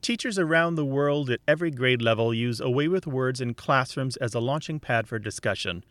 [0.00, 4.16] Teachers around the world at every grade level use A Way with Words in classrooms
[4.16, 5.82] as a launching pad for discussion.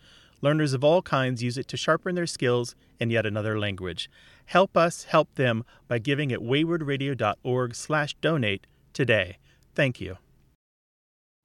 [0.41, 4.09] Learners of all kinds use it to sharpen their skills in yet another language.
[4.45, 9.37] Help us help them by giving at waywordradio.org/donate today.
[9.75, 10.17] Thank you.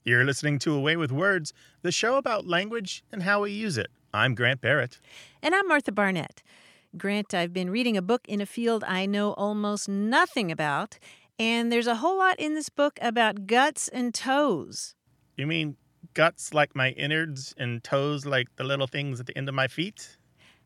[0.04, 3.76] You're listening to A Way with Words, the show about language and how we use
[3.76, 3.90] it.
[4.14, 4.98] I'm Grant Barrett.
[5.42, 6.42] And I'm Martha Barnette.
[6.96, 10.98] Grant, I've been reading a book in a field I know almost nothing about,
[11.38, 14.94] and there's a whole lot in this book about guts and toes.
[15.36, 15.76] You mean
[16.14, 19.68] guts like my innards and toes like the little things at the end of my
[19.68, 20.16] feet?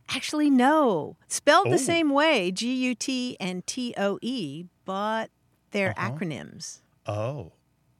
[0.08, 1.16] Actually, no.
[1.28, 1.70] Spelled Oh.
[1.70, 5.30] the same way G U T and T O E, but
[5.72, 6.10] they're Uh-huh.
[6.12, 6.80] acronyms.
[7.06, 7.52] Oh,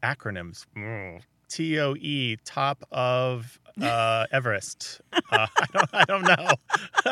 [0.03, 0.67] acronyms.
[0.77, 1.23] Mm.
[1.49, 5.01] T O E, top of uh, Everest.
[5.13, 5.19] Uh,
[5.57, 6.51] I, don't, I don't know.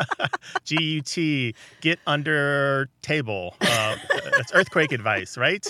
[0.63, 3.55] G U T, get under table.
[3.61, 3.95] Uh,
[4.35, 5.65] that's earthquake advice, right?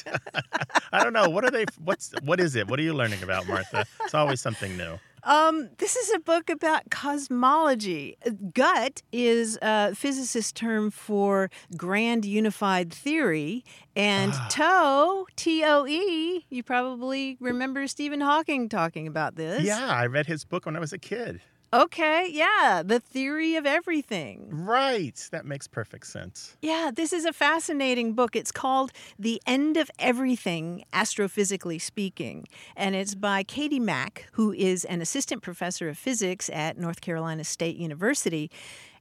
[0.92, 1.30] I don't know.
[1.30, 1.66] What are they?
[1.84, 2.68] What's what is it?
[2.68, 3.86] What are you learning about, Martha?
[4.04, 4.98] It's always something new.
[5.26, 8.16] Um, this is a book about cosmology.
[8.54, 13.64] Gut is a physicist term for grand unified theory,
[13.96, 14.48] and Ah.
[14.52, 19.64] toe, T O E, you probably remember Stephen Hawking talking about this.
[19.64, 21.42] Yeah, I read his book when I was a kid.
[21.76, 24.48] Okay, yeah, the theory of everything.
[24.50, 25.28] Right.
[25.34, 26.56] That makes perfect sense.
[26.62, 28.34] Yeah, this is a fascinating book.
[28.34, 32.48] It's called The End of Everything, Astrophysically Speaking.
[32.78, 37.44] And it's by Katie Mack, who is an assistant professor of physics at North Carolina
[37.44, 38.50] State University.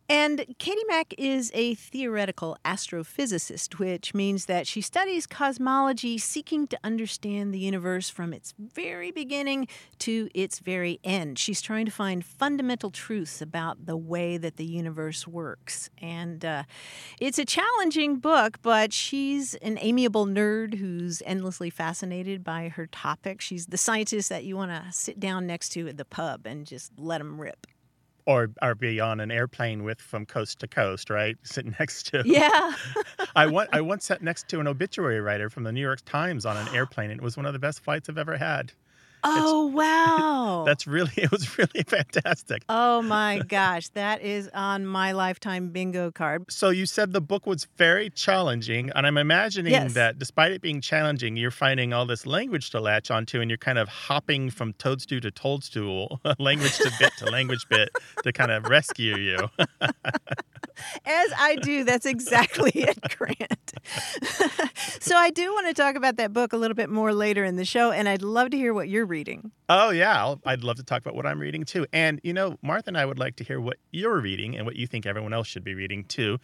[0.07, 6.79] And Katie Mack is a theoretical astrophysicist, which means that she studies cosmology, seeking to
[6.85, 9.67] understand the universe from its very beginning
[10.01, 11.39] to its very end.
[11.39, 15.89] She's trying to find fundamental truths about the way that the universe works.
[16.03, 16.65] And uh,
[17.19, 23.41] it's a challenging book, but she's an amiable nerd who's endlessly fascinated by her topic.
[23.41, 26.67] She's the scientist that you want to sit down next to at the pub and
[26.67, 27.67] just let them rip.
[28.27, 31.37] Or, or be on an airplane with from coast to coast, right?
[31.43, 32.23] Sitting next to.
[32.25, 32.73] Yeah.
[33.37, 36.47] I, wa- I once sat next to an obituary writer from the New York Times
[36.47, 37.11] on an airplane.
[37.11, 38.73] and It was one of the best flights I've ever had.
[39.25, 40.65] Oh, wow.
[40.67, 42.63] That's really, it was really fantastic.
[42.69, 46.45] Oh my gosh, that is on my lifetime bingo card.
[46.51, 49.95] So you said the book was very challenging, and I'm imagining Yes.
[49.95, 53.59] that despite it being challenging, you're finding all this language to latch onto, and you're
[53.59, 57.91] kind of hopping from toadstool to toadstool, language to bit to language bit,
[58.23, 59.39] to kind of rescue you.
[61.07, 63.73] As I do, that's exactly it, Grant.
[65.01, 67.55] so I do want to talk about that book a little bit more later in
[67.57, 69.53] the show, and I'd love to hear what you're reading.
[69.69, 71.87] Oh yeah, I'll, I'd love to talk about what I'm reading too.
[71.93, 74.75] And you know, Martha and I would like to hear what you're reading and what
[74.75, 76.41] you think everyone else should be reading too.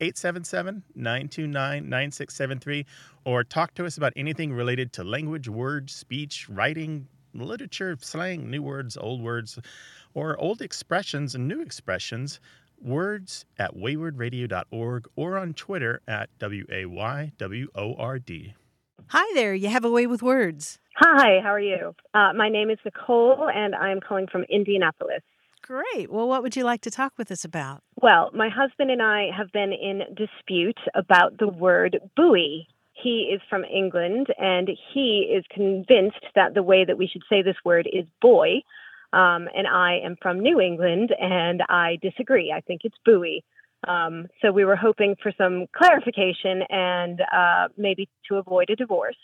[0.00, 2.86] 877-929-9673
[3.24, 8.62] or talk to us about anything related to language, words, speech, writing, literature, slang, new
[8.62, 9.60] words, old words,
[10.14, 12.40] or old expressions and new expressions.
[12.80, 18.54] Words at waywordradio.org or on Twitter at W A Y W O R D.
[19.10, 20.78] Hi there, you have a way with words.
[20.96, 21.94] Hi, how are you?
[22.12, 25.22] Uh, my name is Nicole, and I'm calling from Indianapolis.
[25.62, 26.12] Great.
[26.12, 27.82] Well, what would you like to talk with us about?
[28.02, 32.66] Well, my husband and I have been in dispute about the word buoy.
[32.92, 37.40] He is from England, and he is convinced that the way that we should say
[37.40, 38.60] this word is boy.
[39.14, 42.52] Um, and I am from New England, and I disagree.
[42.54, 43.42] I think it's buoy.
[43.86, 49.16] Um, so we were hoping for some clarification and uh, maybe to avoid a divorce.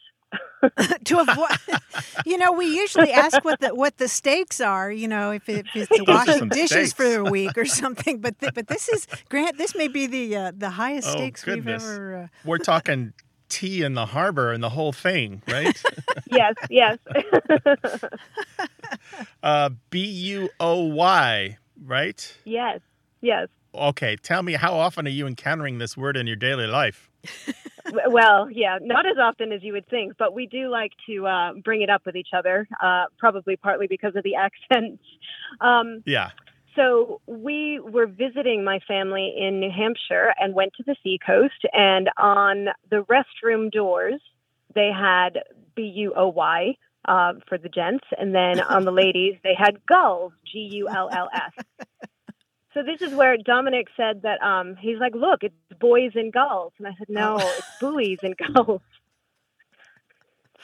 [1.05, 1.51] to avoid,
[2.27, 4.91] you know, we usually ask what the what the stakes are.
[4.91, 8.21] You know, if, it, if it's to wash Some dishes for a week or something.
[8.21, 9.59] But th- but this is Grant.
[9.59, 12.17] This may be the uh, the highest Oh, stakes we've ever.
[12.25, 13.12] Uh, We're talking
[13.49, 15.81] tea in the harbor and the whole thing, right?
[16.31, 16.99] yes, yes.
[19.43, 22.37] Uh, B U O Y, right?
[22.45, 22.81] yes,
[23.21, 23.49] yes.
[23.75, 27.11] Okay, tell me how often are you encountering this word in your daily life?
[28.06, 31.53] Well, yeah, not as often as you would think, but we do like to uh,
[31.62, 35.03] bring it up with each other, uh, probably partly because of the accents.
[35.61, 36.31] Um, Yeah.
[36.76, 42.11] so we were visiting my family in New Hampshire and went to the seacoast, and
[42.17, 44.21] on the restroom doors,
[44.75, 45.41] they had
[45.76, 46.76] B U O Y
[47.06, 51.11] uh, for the gents, and then on the ladies they had gulls, G U L
[51.12, 51.87] L S.
[52.75, 56.73] So this is where Dominic said that um, he's like, look, it's boys and gulls,
[56.79, 57.55] and I said, no, Oh.
[57.56, 58.81] it's buoys and gulls.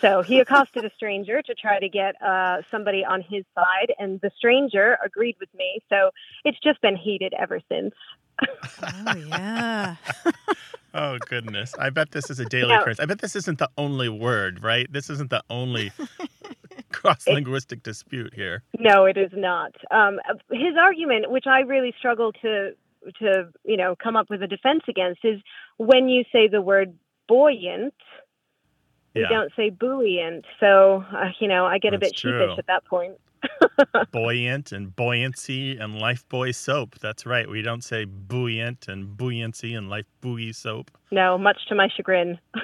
[0.01, 4.19] So he accosted a stranger to try to get uh, somebody on his side, and
[4.23, 5.81] the stranger agreed with me.
[5.91, 6.11] So
[6.45, 7.95] it's just been heated ever since.
[8.83, 9.97] Oh yeah.
[10.93, 11.77] Oh goodness!
[11.79, 12.81] I bet this is a daily No.
[12.81, 12.99] occurrence.
[12.99, 14.93] I bet this isn't the only word, right?
[14.93, 15.93] This isn't the only
[16.93, 18.63] cross-linguistic dispute here.
[18.79, 19.75] No, it is not.
[19.91, 20.19] Um,
[20.51, 22.73] his argument, which I really struggle to
[23.19, 25.41] to you know come up with a defense against, is
[25.79, 26.95] when you say the word
[27.29, 27.95] buoyant,
[29.15, 30.45] you Yeah, don't say buoyant.
[30.59, 32.39] So uh, you know I get a bit true.
[32.39, 33.19] sheepish at that point.
[34.12, 36.99] buoyant and buoyancy and life buoy soap.
[37.01, 37.49] That's right.
[37.49, 40.91] We don't say buoyant and buoyancy and life buoy soap.
[41.11, 42.39] No, much to my chagrin.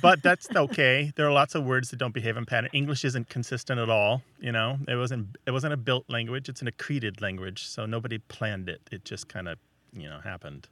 [0.00, 1.12] But that's okay.
[1.16, 2.70] There are lots of words that don't behave in pattern.
[2.72, 4.22] English isn't consistent at all.
[4.40, 5.36] You know, it wasn't.
[5.46, 6.48] It wasn't a built language.
[6.48, 7.66] It's an accreted language.
[7.66, 8.80] So nobody planned it.
[8.90, 9.58] It just kind of,
[9.92, 10.68] you know, happened.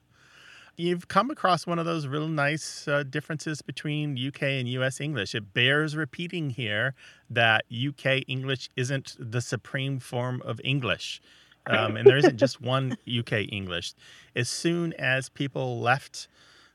[0.76, 5.34] You've come across one of those real nice uh, differences between UK and US English.
[5.34, 6.94] It bears repeating here
[7.28, 11.20] that UK English isn't the supreme form of English.
[11.66, 13.92] Um, and there isn't just one UK English.
[14.34, 16.26] As soon as people left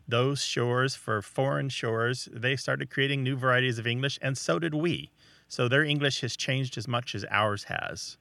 [0.08, 4.76] those shores for foreign shores, they started creating new varieties of English, and so did
[4.76, 5.12] we.
[5.48, 8.18] So their English has changed as much as ours has.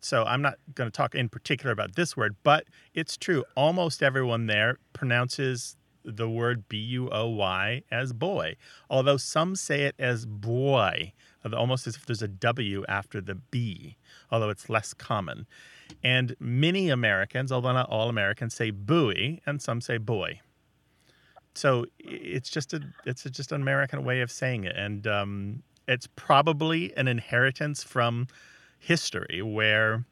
[0.00, 2.64] So I'm not going to talk in particular about this word, but
[2.94, 3.44] it's true.
[3.56, 8.56] Almost everyone there pronounces the word B U O Y as boy,
[8.88, 11.12] although some say it as boy,
[11.52, 13.96] almost as if there's a W after the B,
[14.30, 15.46] although it's less common.
[16.02, 20.40] And many Americans, although not all Americans, say buoy, and some say boy.
[21.54, 25.62] So it's just a it's a, just an American way of saying it, and um,
[25.88, 28.28] it's probably an inheritance from
[28.78, 30.04] history where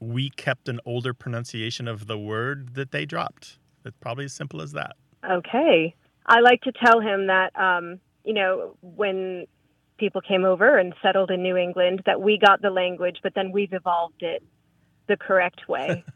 [0.00, 3.58] we kept an older pronunciation of the word that they dropped.
[3.84, 4.96] It's probably as simple as that.
[5.28, 5.94] Okay.
[6.26, 9.46] I like to tell him that, um, you know, when
[9.98, 13.52] people came over and settled in New England, that we got the language, but then
[13.52, 14.42] we've evolved it
[15.06, 16.04] the correct way.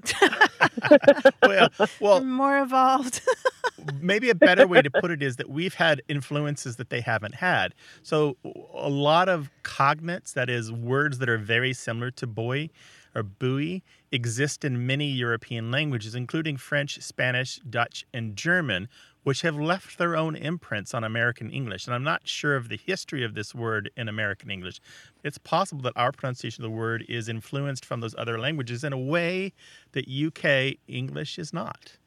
[1.42, 1.68] Well,
[2.00, 3.20] well, More evolved.
[4.00, 7.36] maybe a better way to put it is that we've had influences that they haven't
[7.36, 7.74] had.
[8.02, 8.36] So
[8.74, 12.70] a lot of cognates, that is, words that are very similar to boy
[13.14, 18.88] or buoy, exist in many European languages, including French, Spanish, Dutch, and German,
[19.26, 21.84] which have left their own imprints on American English.
[21.84, 24.80] And I'm not sure of the history of this word in American English.
[25.24, 28.92] It's possible that our pronunciation of the word is influenced from those other languages in
[28.92, 29.52] a way
[29.90, 31.98] that UK English is not.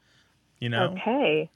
[0.59, 0.93] You know?
[0.93, 1.49] Okay.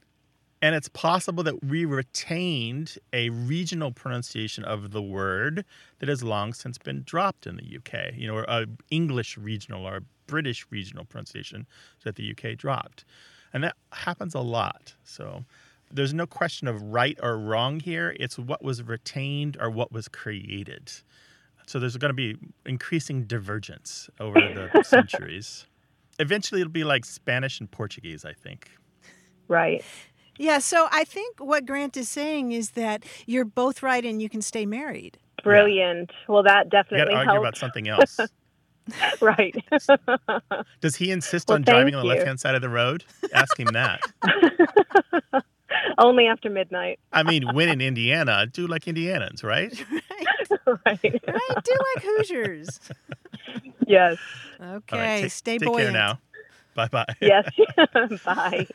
[0.61, 5.63] And it's possible that we retained a regional pronunciation of the word
[5.99, 9.87] that has long since been dropped in the UK, you know, or a English regional
[9.87, 11.67] or a British regional pronunciation
[12.03, 13.05] that the UK dropped.
[13.53, 14.95] And that happens a lot.
[15.03, 15.45] So
[15.91, 18.15] there's no question of right or wrong here.
[18.19, 20.91] It's what was retained or what was created.
[21.67, 22.35] So there's going to be
[22.65, 25.65] increasing divergence over the centuries.
[26.19, 28.69] Eventually, it'll be like Spanish and Portuguese, I think.
[29.47, 29.83] Right.
[30.37, 30.59] yeah.
[30.59, 34.41] So I think what Grant is saying is that you're both right and you can
[34.41, 35.17] stay married.
[35.43, 36.11] Brilliant.
[36.27, 37.39] Well, that We got to definitely argue helps.
[37.43, 38.19] about something else.
[39.21, 39.55] right.
[40.81, 43.03] Does he insist Well, on driving on the left hand side of the road?
[43.33, 44.01] Ask him that.
[45.97, 46.99] Only after midnight.
[47.11, 49.71] I mean, when in Indiana, do like Indianans, right?
[50.65, 50.67] right.
[50.85, 51.03] right.
[51.03, 51.63] Right.
[51.63, 52.79] Do like Hoosiers.
[53.85, 54.17] Yes.
[54.61, 54.97] Okay.
[54.97, 55.93] Right, take, stay take care buoyant.
[55.93, 56.19] now.
[56.75, 57.05] Bye bye.
[57.21, 57.49] Yes.
[58.25, 58.67] Bye.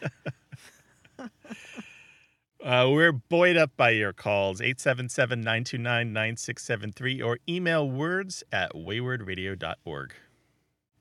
[2.63, 10.15] Uh, we're buoyed up by your calls 877 929 9673 or email words at waywordradio.org.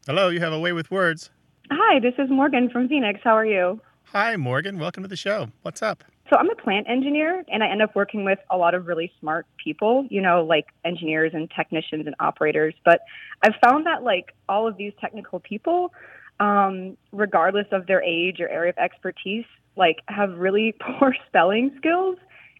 [0.05, 1.31] Hello, you have a way with words.
[1.71, 3.21] Hi, this is Morgan from Phoenix.
[3.23, 3.81] How are you?
[4.03, 4.77] Hi, Morgan.
[4.77, 5.47] Welcome to the show.
[5.63, 6.03] What's up?
[6.29, 9.11] So, I'm a plant engineer and I end up working with a lot of really
[9.19, 12.75] smart people, you know, like engineers and technicians and operators.
[12.85, 13.01] But
[13.41, 15.91] I've found that, like, all of these technical people,
[16.39, 22.17] um, regardless of their age or area of expertise, like, have really poor spelling skills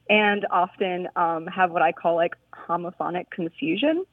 [0.10, 4.06] and often um, have what I call like homophonic confusion.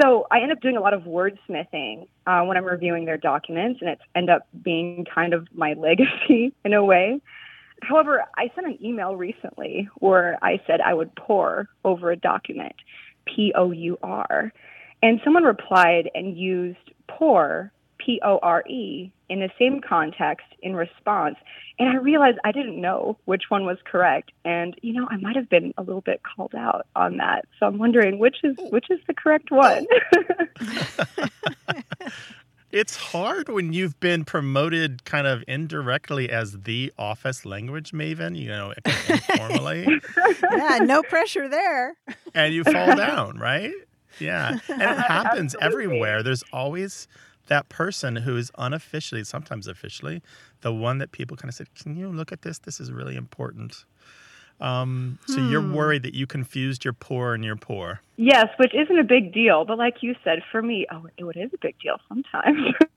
[0.00, 3.80] So I end up doing a lot of wordsmithing uh, when I'm reviewing their documents,
[3.80, 7.20] and it's end up being kind of my legacy in a way.
[7.82, 12.74] However, I sent an email recently where I said I would pour over a document,
[13.24, 14.52] P O U R,
[15.02, 17.72] and someone replied and used pour,
[18.08, 21.36] P P O R E in the same context in response.
[21.78, 24.32] And I realized I didn't know which one was correct.
[24.44, 27.44] And, you know, I might have been a little bit called out on that.
[27.60, 28.68] So I'm wondering which is oh.
[28.70, 29.86] which is the correct one.
[32.70, 38.48] It's hard when you've been promoted kind of indirectly as the office language maven, you
[38.48, 38.74] know,
[39.08, 39.86] informally,
[40.52, 41.96] yeah, no pressure there.
[42.34, 43.72] and you fall down, right?
[44.20, 44.58] Yeah.
[44.68, 46.22] And it happens everywhere.
[46.22, 47.08] There's always
[47.48, 50.22] that person who is unofficially, sometimes officially,
[50.62, 52.58] the one that people kind of said, Can you look at this?
[52.58, 53.84] This is really important.
[54.60, 55.72] Um, so you're Hmm.
[55.72, 58.00] worried that you confused your poor and your poor.
[58.16, 59.64] yes, which isn't a big deal.
[59.64, 62.74] But like you said, for me, oh, it is a big deal sometimes.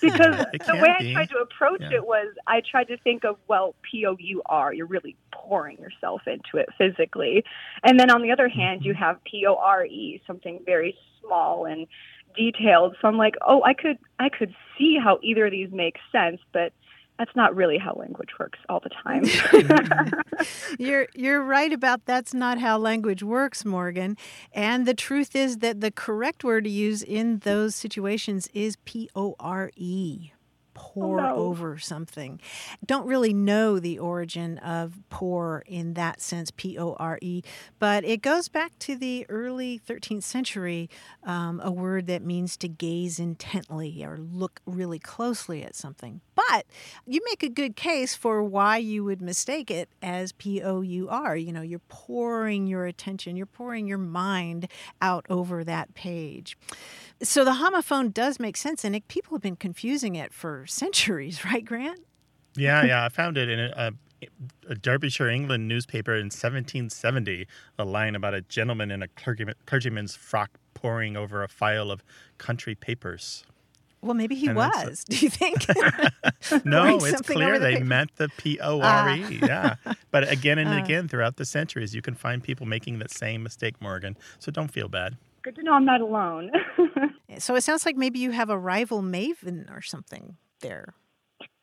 [0.00, 0.36] because
[0.66, 1.10] the way be.
[1.10, 1.96] I tried to approach Yeah.
[1.96, 5.78] it was I tried to think of, well, P O U R, you're really pouring
[5.78, 7.42] yourself into it physically.
[7.82, 11.66] And then on the other hand, you have P O R E, something very small
[11.66, 11.86] and
[12.34, 12.96] detailed.
[13.00, 16.40] So I'm like, oh, I could I could see how either of these makes sense,
[16.52, 16.72] but
[17.18, 19.24] that's not really how language works all the time.
[20.78, 24.16] You're you're right about that's not how language works, Morgan.
[24.54, 29.10] And the truth is that the correct word to use in those situations is P
[29.14, 30.32] O R E.
[30.74, 31.34] Pour no.
[31.34, 32.40] over something.
[32.84, 37.42] Don't really know the origin of pour in that sense, P O R E,
[37.78, 40.88] but it goes back to the early 13th century,
[41.24, 46.20] um, a word that means to gaze intently or look really closely at something.
[46.34, 46.66] But
[47.06, 51.08] you make a good case for why you would mistake it as P O U
[51.08, 51.36] R.
[51.36, 54.68] You know, you're pouring your attention, you're pouring your mind
[55.00, 56.56] out over that page.
[57.22, 61.44] So the homophone does make sense, and it, people have been confusing it for centuries,
[61.44, 62.00] right, Grant?
[62.56, 63.04] Yeah, yeah.
[63.04, 63.92] I found it in a,
[64.68, 67.46] a Derbyshire, England newspaper in 1770.
[67.78, 72.02] A line about a gentleman in a clergyman, clergyman's frock poring over a file of
[72.38, 73.44] country papers.
[74.02, 75.04] Well, maybe he And that's a- was.
[75.08, 75.66] Do you think?
[76.64, 77.84] No, it's clear the they paper.
[77.84, 79.38] meant the P O R E.
[79.42, 79.74] Yeah.
[80.10, 80.82] But again and Uh.
[80.82, 84.16] again throughout the centuries, you can find people making that same mistake, Morgan.
[84.38, 85.18] So don't feel bad.
[85.42, 86.50] Good to know I'm not alone.
[87.38, 90.94] so it sounds like maybe you have a rival maven or something there.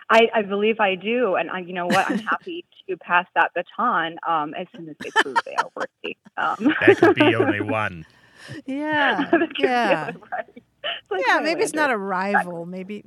[0.09, 2.09] I, I believe I do, and I, you know what?
[2.09, 6.17] I'm happy to pass that baton um, as soon as they prove they are worthy.
[6.37, 8.05] Um, That could be only one.
[8.65, 9.29] Yeah.
[9.31, 10.11] that could yeah.
[10.31, 10.63] right.
[11.11, 12.65] Like Yeah, maybe it's not a rival.
[12.65, 13.03] Maybe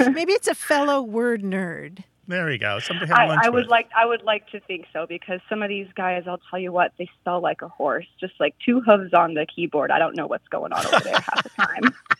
[0.00, 2.02] maybe it's a fellow word nerd.
[2.30, 2.78] There we go.
[2.78, 3.70] Somebody to have I, lunch I would with.
[3.70, 6.70] like I would like to think so because some of these guys, I'll tell you
[6.70, 9.90] what, they spell like a horse, just like two hooves on the keyboard.
[9.90, 11.94] I don't know what's going on over there half the time.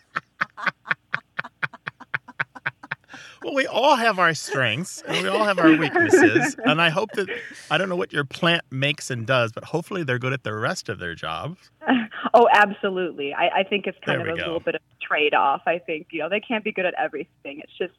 [3.42, 6.56] Well, we all have our strengths and we all have our weaknesses.
[6.64, 7.28] and I hope that
[7.70, 10.54] I don't know what your plant makes and does, but hopefully they're good at the
[10.54, 11.70] rest of their jobs.
[12.35, 13.32] oh, absolutely.
[13.32, 14.44] I, I think it's kind There of a go.
[14.44, 15.62] little bit of a trade off.
[15.66, 17.61] I think you know they can't be good at everything.
[17.64, 17.94] It's just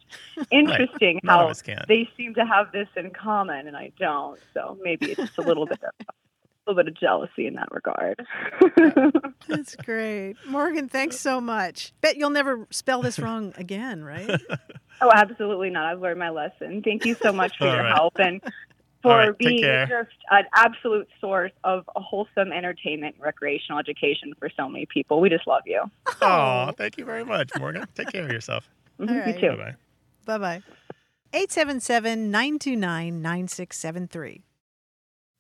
[0.52, 1.54] interesting of how
[1.88, 4.40] they seem to have this in common, and I don't.
[4.54, 6.14] So maybe it's just a little bit of a
[6.72, 8.26] little bit of jealousy in that regard.
[9.48, 10.36] That's great.
[10.48, 11.94] Morgan, thanks so much.
[12.02, 14.30] Bet you'll never spell this wrong again, right?
[15.04, 15.86] Oh, absolutely not.
[15.88, 16.84] I've learned my lesson.
[16.84, 17.92] Thank you so much for All your right.
[17.96, 18.40] help and
[19.02, 24.70] for right, being just an absolute source of wholesome entertainment, and recreational education for so
[24.70, 25.20] many people.
[25.20, 25.82] We just love you.
[26.22, 27.88] Oh, thank you very much, Morgan.
[27.96, 28.70] Take care of yourself.
[29.00, 29.58] Mhm, All You too.
[29.58, 29.76] Bye
[30.28, 30.38] bye.
[30.38, 30.62] Bye bye.
[31.34, 34.44] 877 929 9673.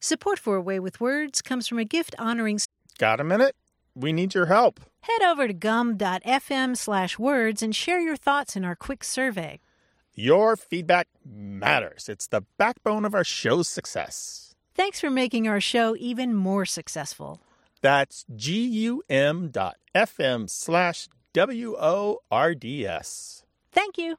[0.04, 2.60] Support for A Way with Words comes from a gift honoring.
[2.98, 3.56] Got a minute?
[3.96, 4.80] We need your help.
[5.02, 9.60] Head over to gum.fm slash words and share your thoughts in our quick survey.
[10.16, 12.10] Your feedback matters.
[12.10, 14.56] It's the backbone of our show's success.
[14.74, 17.40] Thanks for making our show even more successful.
[17.82, 23.46] That's gum fm slash W O R D S.
[23.72, 24.18] Thank you.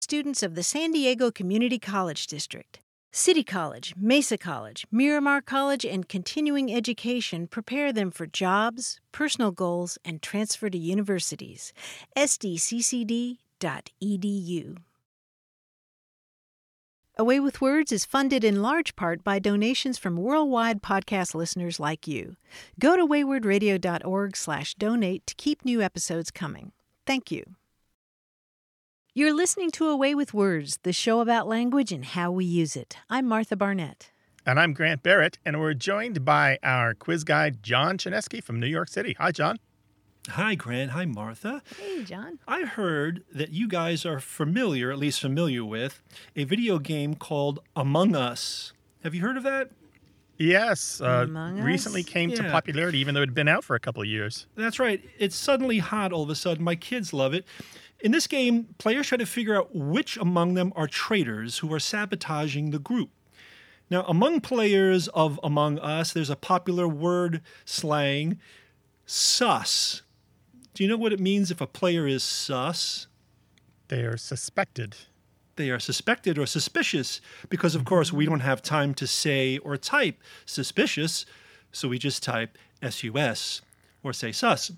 [0.00, 2.78] Students of the San Diego Community College District.
[3.16, 9.98] City College, Mesa College, Miramar College, and continuing education prepare them for jobs, personal goals,
[10.04, 11.72] and transfer to universities.
[12.16, 13.38] sdccd.edu.
[17.16, 21.78] A Way with Words is funded in large part by donations from worldwide podcast listeners
[21.78, 22.34] like you.
[22.80, 26.72] Go to waywordradio.org slash donate to keep new episodes coming.
[27.06, 27.44] Thank you.
[29.16, 32.74] You're listening to A Way with Words, the show about language and how we use
[32.74, 32.96] it.
[33.08, 34.10] I'm Martha Barnette.
[34.44, 38.66] And I'm Grant Barrett, and we're joined by our quiz guide, John Chaneski from New
[38.66, 39.14] York City.
[39.20, 39.60] Hi, John.
[40.30, 40.90] Hi, Grant.
[40.90, 41.62] Hi, Martha.
[41.78, 42.40] Hey, John.
[42.48, 46.02] I heard that you guys are familiar, at least familiar with,
[46.34, 48.72] a video game called Among Us.
[49.04, 49.70] Have you heard of that?
[50.38, 51.64] Yes, uh, Among Us?
[51.64, 54.48] recently came to popularity, even though it had been out for a couple of years.
[54.56, 55.00] That's right.
[55.20, 56.64] It's suddenly hot all of a sudden.
[56.64, 57.44] My kids love it.
[58.00, 61.80] In this game, players try to figure out which among them are traitors who are
[61.80, 63.10] sabotaging the group.
[63.90, 68.38] Now, among players of Among Us, there's a popular word slang,
[69.06, 70.02] sus.
[70.72, 73.06] Do you know what it means if a player is sus?
[73.88, 74.96] They are suspected.
[75.56, 79.76] They are suspected or suspicious because, of course, we don't have time to say or
[79.76, 81.26] type suspicious,
[81.70, 83.60] so we just type sus
[84.02, 84.72] or say sus.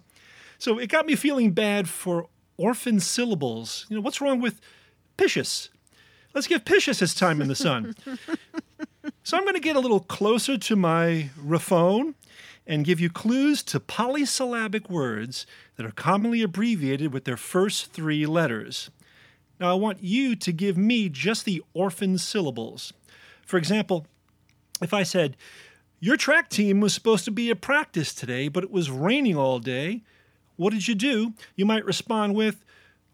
[0.58, 3.86] So it got me feeling bad for orphan syllables.
[3.88, 4.60] You know, what's wrong with
[5.16, 5.68] picious?
[6.34, 7.94] Let's give picious his time in the sun.
[9.22, 12.14] so I'm going to get a little closer to my raphone
[12.66, 15.46] and give you clues to polysyllabic words
[15.76, 18.90] that are commonly abbreviated with their first three letters.
[19.58, 22.92] Now, I want you to give me just the orphan syllables.
[23.46, 24.06] For example,
[24.82, 25.36] if I said,
[26.00, 29.58] Your track team was supposed to be at practice today, but it was raining all
[29.58, 30.02] day,
[30.56, 31.32] what did you do?
[31.54, 32.64] You might respond with,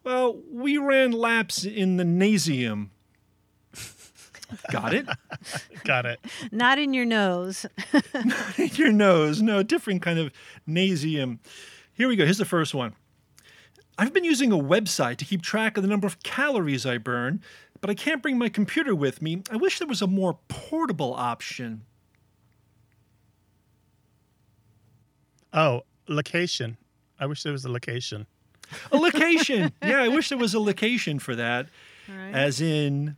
[0.05, 2.89] Well, we ran laps in the nasium.
[4.71, 5.07] Got it?
[5.85, 6.21] Got it.
[6.51, 7.67] Not in your nose.
[8.15, 9.41] Not in your nose.
[9.41, 10.33] No, different kind of
[10.69, 11.39] nasium.
[11.95, 12.25] Here we go.
[12.25, 12.95] Here's the first one.
[13.99, 17.43] I've been using a website to keep track of the number of calories I burn,
[17.81, 19.43] but I can't bring my computer with me.
[19.51, 21.83] I wish there was a more portable option.
[25.53, 26.79] Oh, location.
[27.23, 28.27] I wish there was a location.
[28.91, 29.73] A location.
[29.83, 31.69] yeah, I wish there was a location for that,
[32.09, 32.35] Right.
[32.35, 33.17] as in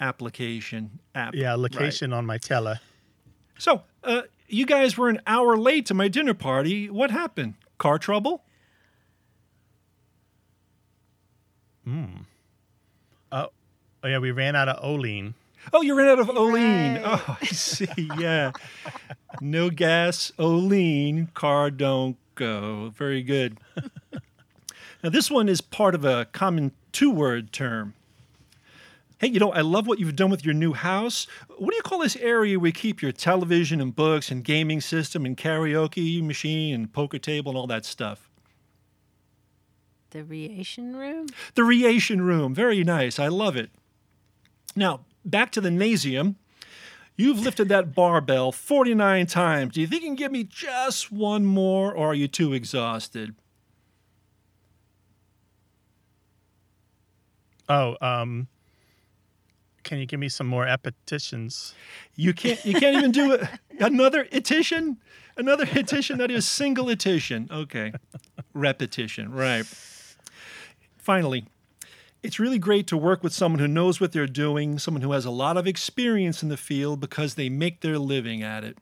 [0.00, 1.32] application app.
[1.32, 1.58] Yeah, Right.
[1.60, 2.80] location on my tele.
[3.58, 6.90] So, uh, you guys were an hour late to my dinner party.
[6.90, 7.54] What happened?
[7.78, 8.42] Car trouble?
[11.84, 12.06] Hmm.
[13.30, 13.48] Oh,
[14.04, 15.34] yeah, we ran out of Olean.
[15.72, 17.02] Oh, you ran out of Olean.
[17.02, 17.02] Right.
[17.04, 17.88] Oh, I see.
[18.18, 18.50] Yeah.
[19.40, 22.92] no gas, Olean, car don't go.
[22.94, 23.58] Very good.
[25.02, 27.94] now, this one is part of a common two word term.
[29.18, 31.26] Hey, you know, I love what you've done with your new house.
[31.48, 34.82] What do you call this area where you keep your television and books and gaming
[34.82, 38.28] system and karaoke machine and poker table and all that stuff?
[40.10, 41.26] The reation room?
[41.54, 42.54] The Reation Room.
[42.54, 43.18] Very nice.
[43.18, 43.70] I love it.
[44.74, 46.36] Now, back to the Nasium.
[47.16, 49.74] You've lifted that barbell 49 times.
[49.74, 53.34] Do you think you can give me just one more, or are you too exhausted?
[57.68, 58.48] Oh, um,
[59.82, 61.74] can you give me some more repetitions?
[62.14, 62.64] You can't.
[62.64, 63.48] You can't even do a,
[63.80, 64.98] another itition.
[65.36, 67.48] Another itition that is single itition.
[67.50, 67.92] Okay,
[68.52, 69.32] repetition.
[69.32, 69.64] Right.
[70.98, 71.46] Finally,
[72.26, 75.24] it's really great to work with someone who knows what they're doing, someone who has
[75.24, 78.76] a lot of experience in the field because they make their living at it.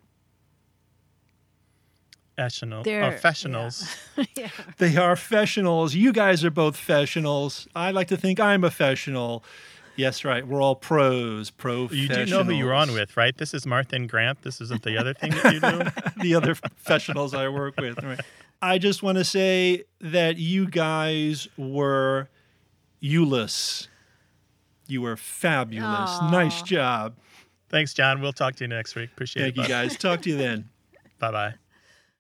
[2.35, 3.97] Professional, They're- oh, professionals.
[4.37, 4.49] yeah.
[4.79, 5.95] They are professionals.
[5.95, 7.69] You guys are both professionals.
[7.77, 9.45] I like to think I'm a professional.
[9.95, 10.45] Yes, right.
[10.45, 11.51] We're all pros.
[11.51, 11.93] Professionals.
[11.93, 13.37] You do know who you're on with, right?
[13.37, 14.43] This is Martha and Grant.
[14.43, 16.21] This isn't the other thing that you do.
[16.23, 18.03] the other professionals I work with.
[18.03, 18.21] Right.
[18.61, 22.29] I just want to say that you guys were
[23.05, 23.89] Euless.
[24.87, 26.11] You were fabulous.
[26.11, 26.31] Aw.
[26.31, 27.17] Nice job.
[27.69, 28.21] Thanks, John.
[28.21, 29.11] We'll talk to you next week.
[29.13, 29.57] Appreciate Thank it.
[29.57, 29.97] Thank you guys.
[29.97, 30.69] Talk to you then.
[31.19, 31.55] Bye bye.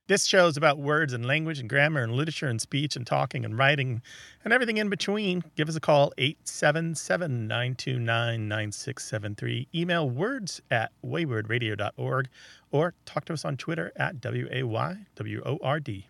[0.07, 3.43] This show is about words and language and grammar and literature and speech and talking
[3.43, 4.03] and writing
[4.45, 5.43] and everything in between.
[5.57, 9.69] Give us a call, 877 929 9673.
[9.75, 12.29] Email words at waywordradio.org
[12.71, 16.09] or talk to us on Twitter at W A Y W O R D.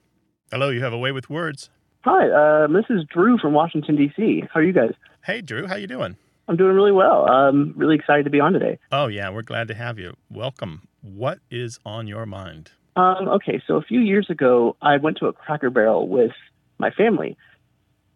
[0.50, 1.70] Hello, you have a way with words.
[2.04, 4.42] Hi, uh, this is Drew from Washington D.C.
[4.52, 4.92] How are you guys?
[5.24, 6.18] Hey, Drew, how you doing?
[6.46, 7.26] I'm doing really well.
[7.26, 8.78] I'm really excited to be on today.
[8.92, 10.14] Oh, yeah, we're glad to have you.
[10.30, 10.86] Welcome.
[11.00, 12.72] What is on your mind?
[12.94, 16.32] Um, okay, so a few years ago, I went to a Cracker Barrel with
[16.76, 17.38] my family.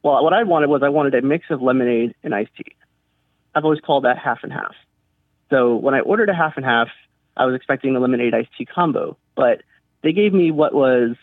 [0.03, 2.77] Well, what I wanted was I wanted a mix of lemonade and iced tea.
[3.55, 4.74] I've always called that half and half.
[5.48, 6.88] So when I ordered a half and half,
[7.38, 9.62] I was expecting a lemonade iced tea combo, but
[10.03, 11.16] they gave me what was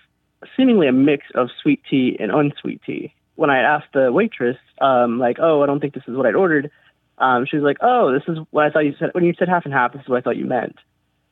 [0.56, 3.14] seemingly a mix of sweet tea and unsweet tea.
[3.36, 6.36] When I asked the waitress, um, like, "Oh, I don't think this is what I'd
[6.36, 6.72] ordered,"
[7.18, 9.10] um, she was like, "Oh, this is what I thought you said.
[9.14, 10.78] When you said half and half, this is what I thought you meant."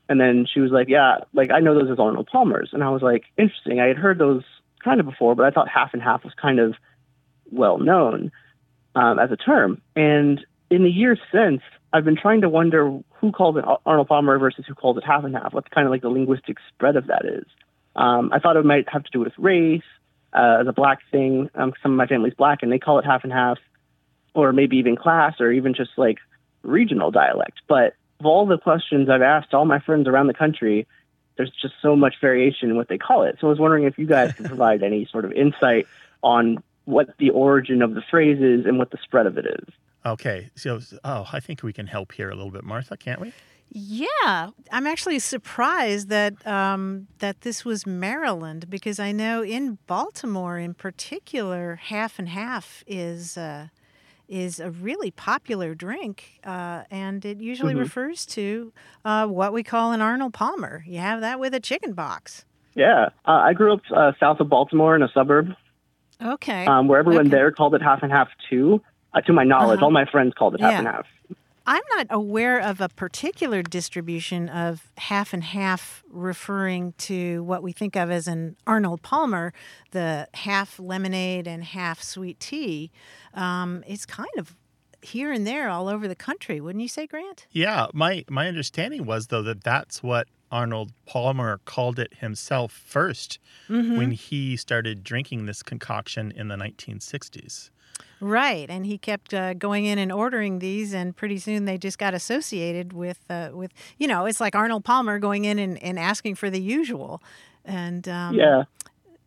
[0.10, 2.90] And then she was like, "Yeah, like I know those as Arnold Palmer's," and I
[2.90, 3.80] was like, "Interesting.
[3.80, 4.44] I had heard those
[4.84, 6.76] kind of before, but I thought half and half was kind of
[7.52, 8.32] well known
[8.96, 11.62] um, as a term." And in the years since,
[11.94, 15.24] I've been trying to wonder who calls it Arnold Palmer versus who calls it half
[15.24, 15.54] and half.
[15.54, 17.46] What kind of like the linguistic spread of that is.
[17.96, 19.84] Um, I thought it might have to do with race,
[20.34, 21.50] uh, as a black thing.
[21.56, 23.58] Um, some of my family's black, and they call it half and half,
[24.34, 26.18] or maybe even class, or even just like
[26.64, 27.60] regional dialect.
[27.68, 30.88] But of all the questions I've asked all my friends around the country,
[31.38, 33.38] there's just so much variation in what they call it.
[33.40, 35.88] So I was wondering if you guys could provide any sort of insight
[36.22, 39.74] on what the origin of the phrase is and what the spread of it is.
[40.06, 43.32] Okay, so oh, I think we can help here a little bit, Martha, can't we?
[43.72, 50.60] Yeah, I'm actually surprised that um, that this was Maryland because I know in Baltimore,
[50.60, 53.68] in particular, half and half is uh,
[54.30, 57.80] is a really popular drink, uh, and it usually Mhm.
[57.80, 58.74] refers to
[59.06, 60.84] uh, what we call an Arnold Palmer.
[60.88, 62.46] You have that with a chicken box.
[62.76, 65.50] Yeah, uh, I grew up uh, south of Baltimore in a suburb
[66.22, 66.66] Okay.
[66.68, 67.36] um, where everyone Okay.
[67.38, 68.82] there called it half and half too.
[69.16, 69.86] Uh, to my knowledge, Uh-huh.
[69.86, 70.78] all my friends called it half Yeah.
[70.80, 71.06] and half.
[71.66, 77.72] I'm not aware of a particular distribution of half and half referring to what we
[77.72, 79.54] think of as an Arnold Palmer,
[79.92, 82.92] the half lemonade and half sweet tea.
[83.34, 84.56] Um, it's kind of
[85.02, 87.46] here and there all over the country, wouldn't you say, Grant?
[87.52, 93.38] Yeah, my my understanding was though that that's what Arnold Palmer called it himself 1st
[93.70, 93.98] Mhm.
[93.98, 97.70] when he started drinking this concoction in the 1960s.
[98.24, 101.98] Right, and he kept uh, going in and ordering these, and pretty soon they just
[101.98, 106.00] got associated with uh, with you know it's like Arnold Palmer going in and, and
[106.00, 107.22] asking for the usual,
[107.66, 108.64] and um, yeah,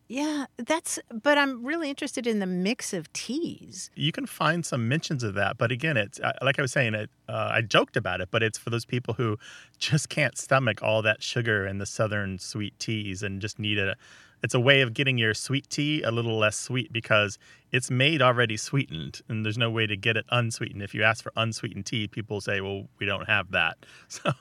[0.07, 0.97] Yeah, that's.
[1.13, 3.91] But I'm really interested in the mix of teas.
[3.93, 6.95] You can find some mentions of that, but again, it's uh, like I was saying.
[6.95, 9.37] It uh, I joked about it, but it's for those people who
[9.77, 13.95] just can't stomach all that sugar and the southern sweet teas, and just need a.
[14.43, 17.37] It's a way of getting your sweet tea a little less sweet because
[17.71, 20.81] it's made already sweetened, and there's no way to get it unsweetened.
[20.81, 23.77] If you ask for unsweetened tea, people say, "Well, we don't have that."
[24.09, 24.31] So,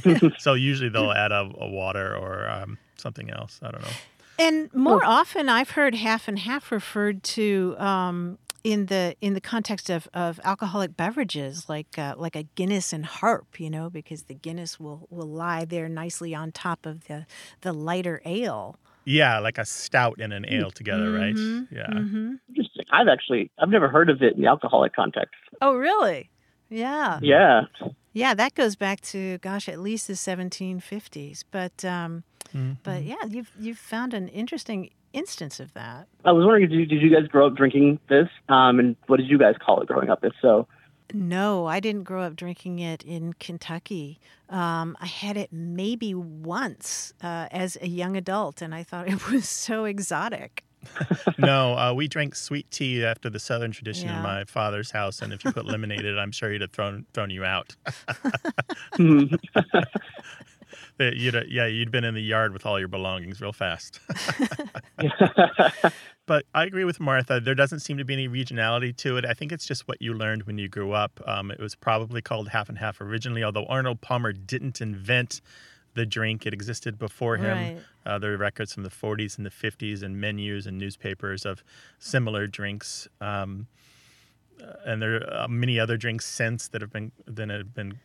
[0.00, 3.60] so, so usually they'll add a, a water or um, something else.
[3.62, 3.88] I don't know.
[4.38, 9.40] And more often, I've heard half and half referred to um, in the in the
[9.40, 14.24] context of, of alcoholic beverages, like uh, like a Guinness and Harp, you know, because
[14.24, 17.26] the Guinness will, will lie there nicely on top of the
[17.60, 18.76] the lighter ale.
[19.04, 21.34] Yeah, like a stout and an ale together, right?
[21.36, 21.90] Mhm, Yeah.
[21.90, 22.38] mhm.
[22.48, 22.86] interesting.
[22.90, 25.34] I've actually I've never heard of it in the alcoholic context.
[25.60, 26.30] Oh, really?
[26.70, 27.18] Yeah.
[27.22, 27.66] Yeah,
[28.14, 31.44] Yeah, that goes back to gosh, at least the 1750s.
[31.50, 32.24] But um,
[32.54, 32.78] Mhm.
[32.82, 36.06] but yeah, you've you've found an interesting instance of that.
[36.24, 38.28] I was wondering, did you, did you guys grow up drinking this?
[38.48, 40.24] Um, and what did you guys call it growing up?
[40.24, 40.66] If so,
[41.12, 44.18] No, I didn't grow up drinking it in Kentucky.
[44.50, 49.30] Um, I had it maybe once uh, as a young adult, and I thought it
[49.30, 50.64] was so exotic.
[51.38, 54.18] no, uh, we drank sweet tea after the Southern tradition Yeah.
[54.18, 56.72] in my father's house, and if you put lemonade in it, I'm sure he'd have
[56.72, 57.74] thrown thrown you out.
[60.98, 64.00] That You'd, uh, yeah, you'd been in the yard with all your belongings real fast.
[66.26, 67.40] but I agree with Martha.
[67.40, 69.24] There doesn't seem to be any regionality to it.
[69.24, 71.20] I think it's just what you learned when you grew up.
[71.26, 75.40] Um, it was probably called half and half originally, although Arnold Palmer didn't invent
[75.94, 76.46] the drink.
[76.46, 77.56] It existed before him.
[77.56, 77.78] Right.
[78.06, 81.64] Uh, there are records from the 40s and the 50s and menus and newspapers of
[81.98, 83.08] similar drinks.
[83.20, 83.66] Um,
[84.62, 87.98] uh, and there are uh, many other drinks since that have been that have been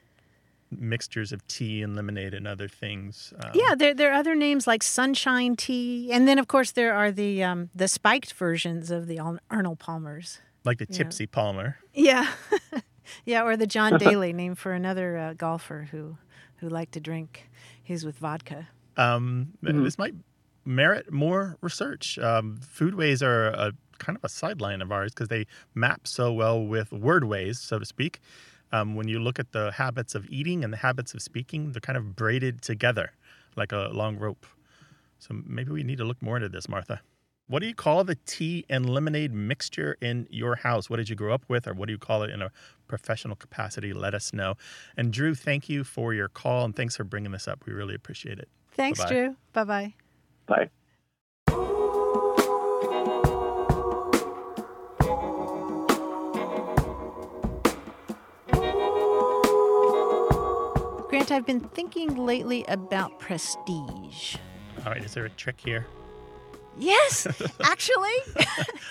[0.72, 3.34] mixtures of tea and lemonade and other things.
[3.44, 6.94] Um, Yeah, there there are other names like sunshine tea, and then of course there
[6.94, 10.40] are the um, the spiked versions of the Arnold Palmers.
[10.66, 10.98] like the Yeah.
[10.98, 11.78] Tipsy Palmer.
[11.94, 12.28] Yeah,
[13.26, 16.18] yeah, or the John Daly, named for another uh, golfer who
[16.58, 17.50] who liked to drink
[17.82, 18.68] his with vodka.
[18.98, 19.84] Um, Mhm.
[19.84, 20.14] This might
[20.66, 22.20] merit more research.
[22.20, 26.62] Um, foodways are a kind of a sideline of ours because they map so well
[26.64, 28.20] with wordways, so to speak.
[28.72, 31.82] Um, when you look at the habits of eating and the habits of speaking, they're
[31.82, 33.12] kind of braided together
[33.56, 34.46] like a long rope.
[35.18, 37.02] So maybe we need to look more into this, Martha.
[37.48, 40.88] What do you call the tea and lemonade mixture in your house?
[40.88, 42.52] What did you grow up with, or what do you call it in a
[42.88, 43.92] professional capacity?
[43.92, 44.54] Let us know.
[44.96, 47.66] And Drew, thank you for your call and thanks for bringing this up.
[47.66, 48.50] We really appreciate it.
[48.74, 49.10] Thanks, Bye-bye.
[49.10, 49.36] Drew.
[49.54, 49.94] Bye
[50.48, 50.70] bye.
[61.30, 64.36] Grant, I've been thinking lately about prestige.
[64.84, 65.86] All right, is there a trick here?
[66.78, 67.28] Yes,
[67.62, 68.10] actually.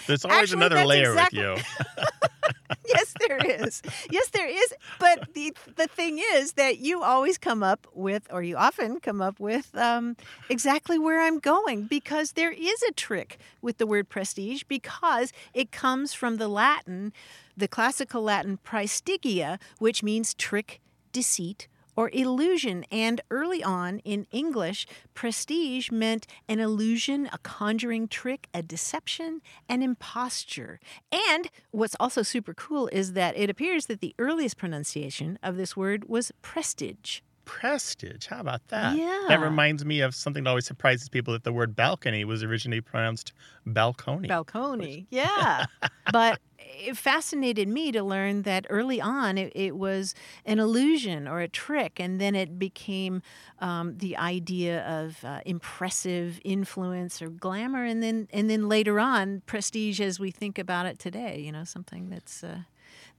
[0.06, 2.76] There's always Actually, another layer exactly- with you.
[2.86, 3.82] yes, there is.
[4.10, 4.72] Yes, there is.
[5.00, 9.20] But the the thing is that you always come up with, or you often come
[9.20, 10.16] up with, um,
[10.48, 15.72] exactly where I'm going because there is a trick with the word prestige because it
[15.72, 17.12] comes from the Latin,
[17.56, 21.66] the classical Latin praestigia, which means trick, deceit,
[21.98, 22.84] or illusion.
[22.92, 29.82] And early on in English, prestige meant an illusion, a conjuring trick, a deception, an
[29.82, 30.78] imposture.
[31.10, 35.76] And what's also super cool is that it appears that the earliest pronunciation of this
[35.76, 37.18] word was prestige.
[37.48, 38.26] Prestige.
[38.26, 38.94] How about that?
[38.94, 39.24] Yeah.
[39.28, 42.82] That reminds me of something that always surprises people that the word balcony was originally
[42.82, 43.32] pronounced
[43.64, 44.28] balcony.
[44.28, 45.64] Balcony, yeah.
[46.12, 51.40] but it fascinated me to learn that early on it, it was an illusion or
[51.40, 53.22] a trick, and then it became
[53.60, 59.42] um, the idea of uh, impressive influence or glamour, and then and then later on
[59.46, 61.40] prestige as we think about it today.
[61.40, 62.44] You know, something that's.
[62.44, 62.58] Uh,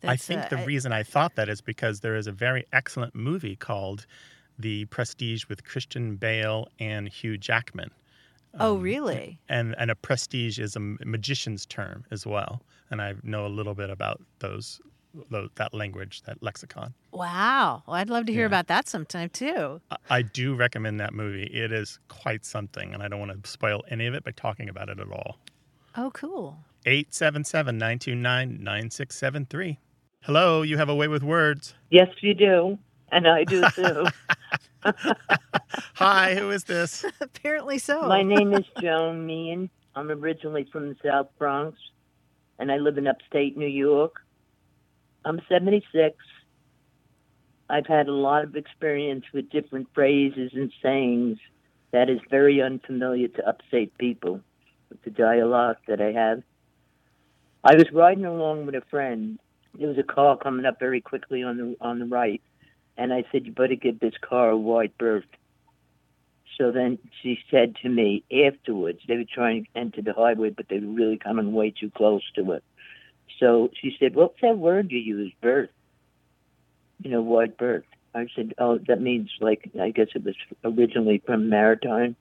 [0.03, 3.13] I think uh, the reason I thought that is because there is a very excellent
[3.15, 4.05] movie called
[4.57, 7.91] The Prestige with Christian Bale and Hugh Jackman.
[8.59, 9.39] Oh, Um, really?
[9.49, 12.61] And and a prestige is a magician's term as well.
[12.89, 14.81] And I know a little bit about those,
[15.29, 16.93] tho- that language, that lexicon.
[17.11, 17.83] Wow.
[17.85, 18.47] Well, I'd love to hear Yeah.
[18.47, 19.81] about that sometime too.
[19.91, 21.43] I- I do recommend that movie.
[21.43, 24.67] It is quite something, and I don't want to spoil any of it by talking
[24.69, 25.37] about it at all.
[25.95, 26.57] Oh, cool.
[26.87, 29.77] 877 929 9673.
[30.23, 31.73] Hello, you have a way with words.
[31.89, 32.77] Yes, you do.
[33.11, 34.05] And I do too.
[35.95, 37.05] Hi, who is this?
[37.21, 38.01] Apparently so.
[38.07, 39.69] My name is Joan Meehan.
[39.95, 41.77] I'm originally from the South Bronx
[42.59, 44.15] and I live in upstate New York.
[45.25, 46.15] I'm 76.
[47.69, 51.37] I've had a lot of experience with different phrases and sayings
[51.91, 54.41] that is very unfamiliar to upstate people
[54.89, 56.43] with the dialect that I have.
[57.63, 59.39] I was riding along with a friend.
[59.79, 62.41] There was a car coming up very quickly on the on the right,
[62.97, 65.23] and I said, "You better give this car a wide berth."
[66.57, 70.67] So then she said to me afterwards, they were trying to enter the highway, but
[70.67, 72.63] they were really coming way too close to it.
[73.39, 75.69] So she said, "What's that word you use, berth?"
[77.01, 77.85] You know, wide berth.
[78.13, 82.17] I said, "Oh, that means like I guess it was originally from maritime.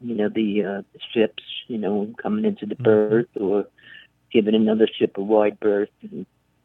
[0.00, 3.68] You know, the uh, ships, you know, coming into the berth or
[4.32, 5.90] giving another ship a wide berth.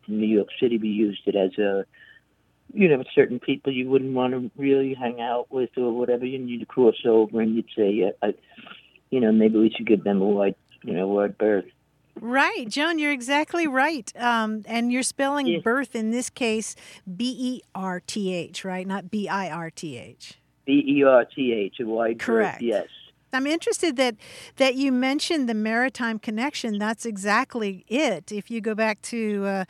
[0.07, 1.85] In New York City, we used it as a
[2.73, 6.25] you know, certain people you wouldn't want to really hang out with or whatever.
[6.25, 8.33] You need to cross over, and you'd say, uh, I,
[9.09, 11.65] you know, maybe we should give them a wide, you know, wide berth.
[12.19, 14.11] Right, Joan, you're exactly right.
[14.17, 15.59] Um, and you're spelling Yeah.
[15.59, 16.75] birth in this case
[17.17, 18.85] B E R T H, right?
[18.85, 20.37] Not B I R T H.
[20.65, 22.59] B e r t h, a wide Correct.
[22.59, 22.61] berth.
[22.61, 22.87] Yes.
[23.33, 24.15] I'm interested that
[24.57, 26.77] that you mentioned the maritime connection.
[26.77, 28.31] That's exactly it.
[28.31, 29.65] If you go back to uh,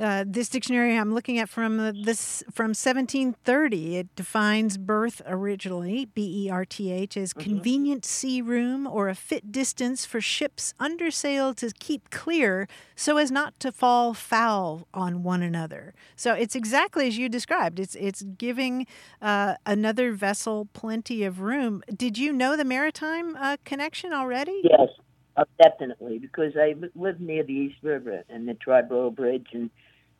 [0.00, 6.06] uh, this dictionary I'm looking at from uh, this from 1730, it defines berth originally
[6.06, 10.74] B E R T H as convenient sea room or a fit distance for ships
[10.78, 15.94] under sail to keep clear so as not to fall foul on one another.
[16.16, 17.80] So it's exactly as you described.
[17.80, 18.86] It's it's giving
[19.22, 21.82] uh, another vessel plenty of room.
[21.94, 24.62] Did you know the maritime uh, connection already?
[24.62, 24.88] Yes,
[25.36, 29.70] uh, definitely, because I li- live near the East River and the Triborough Bridge, and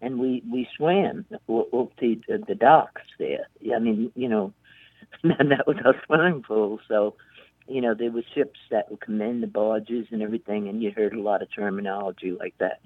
[0.01, 3.49] and we we swam o- up the the docks there.
[3.75, 4.53] I mean, you know,
[5.23, 6.79] and that was our swimming pool.
[6.89, 7.17] So,
[7.67, 10.93] you know, there were ships that would come in, the barges and everything, and you
[10.97, 12.81] heard a lot of terminology like that.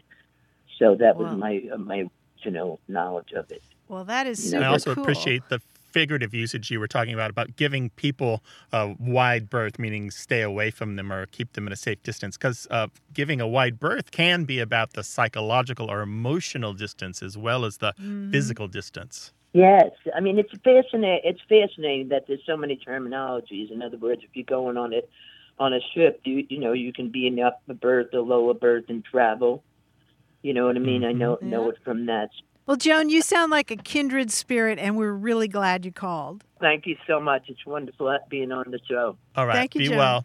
[0.79, 1.23] So that Wow.
[1.25, 2.05] was my uh, my
[2.45, 3.63] original knowledge of it.
[3.89, 5.03] Well, that is super And I also cool.
[5.03, 5.61] appreciate the
[5.93, 10.71] figurative usage you were talking about about giving people a wide berth, meaning stay away
[10.71, 12.37] from them or keep them at a safe distance.
[12.37, 17.37] Because uh, giving a wide berth can be about the psychological or emotional distance as
[17.37, 18.31] well as the Mm-hmm.
[18.31, 19.33] physical distance.
[19.53, 21.21] Yes, I mean it's fascinating.
[21.25, 23.71] It's fascinating that there's so many terminologies.
[23.71, 25.09] In other words, if you're going on it
[25.59, 28.55] on a ship, you you know you can be in the upper berth, the lower
[28.55, 29.63] berth, and travel.
[30.43, 31.05] You know what I mean?
[31.05, 32.31] I know know it from that.
[32.67, 36.45] Well, Joan, you sound like a kindred spirit, and we're really glad you called.
[36.61, 37.45] Thank you so much.
[37.49, 39.17] It's wonderful being on the show.
[39.35, 39.55] All right.
[39.55, 39.97] Thank you, be Joan.
[39.99, 40.25] well.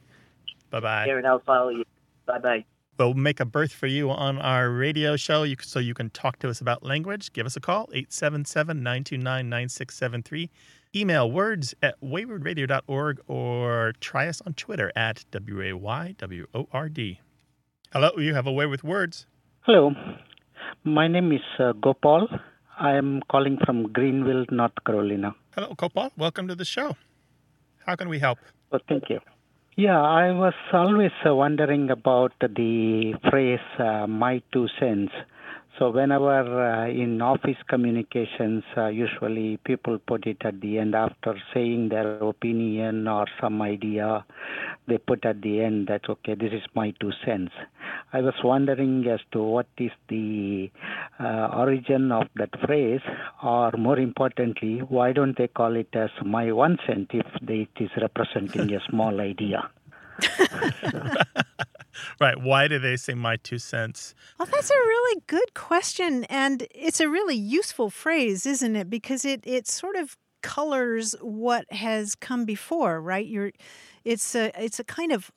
[0.70, 1.06] Bye bye.
[1.06, 1.84] Here, and I'll follow you.
[2.28, 2.66] Bye bye.
[3.00, 6.40] We'll make a berth for you on our radio show you, so you can talk
[6.40, 7.32] to us about language.
[7.34, 10.50] Give us a call, 877 929 9673.
[10.96, 17.22] Email words at waywordradio.org or try us on Twitter at W-A-Y-W-O-R-D.
[17.94, 19.28] Hello, you have a way with words.
[19.62, 19.94] Hello,
[20.84, 22.28] my name is uh, Gopal.
[22.80, 25.34] I am calling from Greenville, North Carolina.
[25.56, 26.12] Hello, Gopal.
[26.18, 26.96] Welcome to the show.
[27.86, 28.38] How can we help?
[28.72, 29.20] Oh, thank you.
[29.76, 35.12] Yeah, I was always uh, wondering about the phrase uh, "my two cents."
[35.78, 41.36] So whenever uh, in office communications, uh, usually people put it at the end after
[41.54, 44.26] saying their opinion or some idea.
[44.88, 47.52] They put at the end that okay, this is my two cents.
[48.12, 50.72] I was wondering as to what is the
[51.20, 53.02] uh, origin of that phrase,
[53.44, 57.84] or more importantly, why don't they call it as my one cent if they, it
[57.84, 59.70] is representing a small idea?
[62.20, 62.40] Right.
[62.40, 64.16] Why do they say my two cents?
[64.38, 68.90] Well, that's a really good question, and it's a really useful phrase, isn't it?
[68.90, 73.26] Because it it sort of colors what has come before, right?
[73.26, 73.52] You're,
[74.06, 75.32] it's a it's a kind of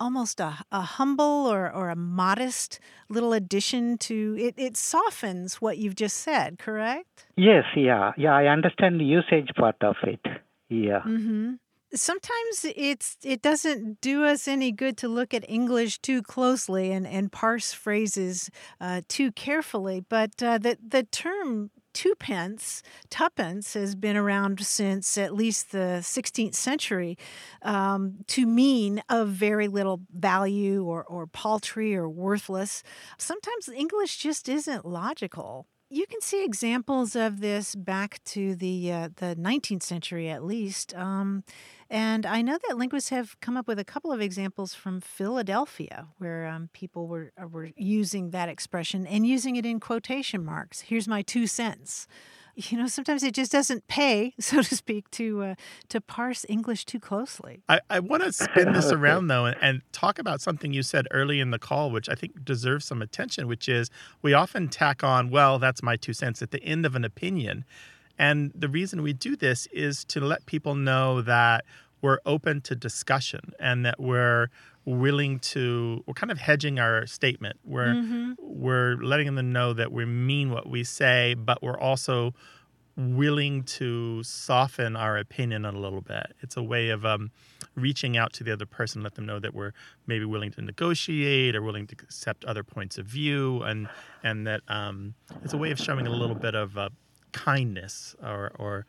[0.00, 4.54] almost a, a humble or, or a modest little addition to it.
[4.56, 7.26] It softens what you've just said, correct?
[7.36, 8.34] Yes, yeah, yeah.
[8.34, 10.24] I understand the usage part of it.
[10.68, 11.00] Yeah.
[11.00, 11.54] Mm-hmm.
[11.94, 17.06] Sometimes it's it doesn't do us any good to look at English too closely and,
[17.06, 20.04] and parse phrases uh, too carefully.
[20.06, 26.54] But uh, the the term twopence, tuppence, has been around since at least the 16th
[26.54, 27.18] century
[27.62, 32.82] um, to mean of very little value or, or paltry or worthless.
[33.16, 35.66] Sometimes English just isn't logical.
[35.90, 40.94] You can see examples of this back to the uh, the 19th century at least.
[40.94, 41.44] Um,
[41.88, 46.08] and I know that linguists have come up with a couple of examples from Philadelphia
[46.18, 50.80] where um, people were, uh, were using that expression and using it in quotation marks.
[50.82, 52.06] Here's my two cents.
[52.60, 55.54] You know, sometimes it just doesn't pay, so to speak, to uh,
[55.90, 57.62] to parse English too closely.
[57.68, 61.06] I, I want to spin this around though and, and talk about something you said
[61.12, 63.90] early in the call, which I think deserves some attention, which is
[64.22, 67.64] we often tack on, well, that's my two cents at the end of an opinion.
[68.18, 71.64] And the reason we do this is to let people know that
[72.02, 74.48] we're open to discussion and that we're
[74.96, 77.58] willing to we're kind of hedging our statement.
[77.64, 78.34] We're Mhm.
[78.38, 82.34] we're letting them know that we mean what we say, but we're also
[82.96, 86.34] willing to soften our opinion a little bit.
[86.40, 87.30] It's a way of um,
[87.76, 89.70] reaching out to the other person, let them know that we're
[90.08, 93.88] maybe willing to negotiate or willing to accept other points of view, and
[94.24, 96.88] and that um, it's a way of showing a little bit of uh,
[97.32, 98.86] kindness or or.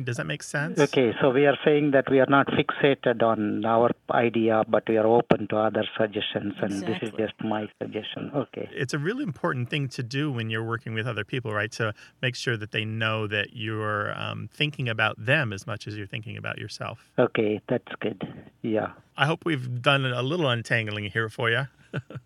[0.00, 0.78] Does that make sense?
[0.78, 4.96] Okay, so we are saying that we are not fixated on our idea, but we
[4.96, 8.30] are open to other suggestions, and this is just my suggestion.
[8.34, 8.68] Okay.
[8.72, 11.70] it's a really important thing to do when you're working with other people, right?
[11.72, 15.96] To make sure that they know that you're um, thinking about them as much as
[15.96, 17.10] you're thinking about yourself.
[17.18, 18.22] Okay, that's good.
[18.62, 18.92] Yeah.
[19.16, 21.66] I hope we've done a little untangling here for you.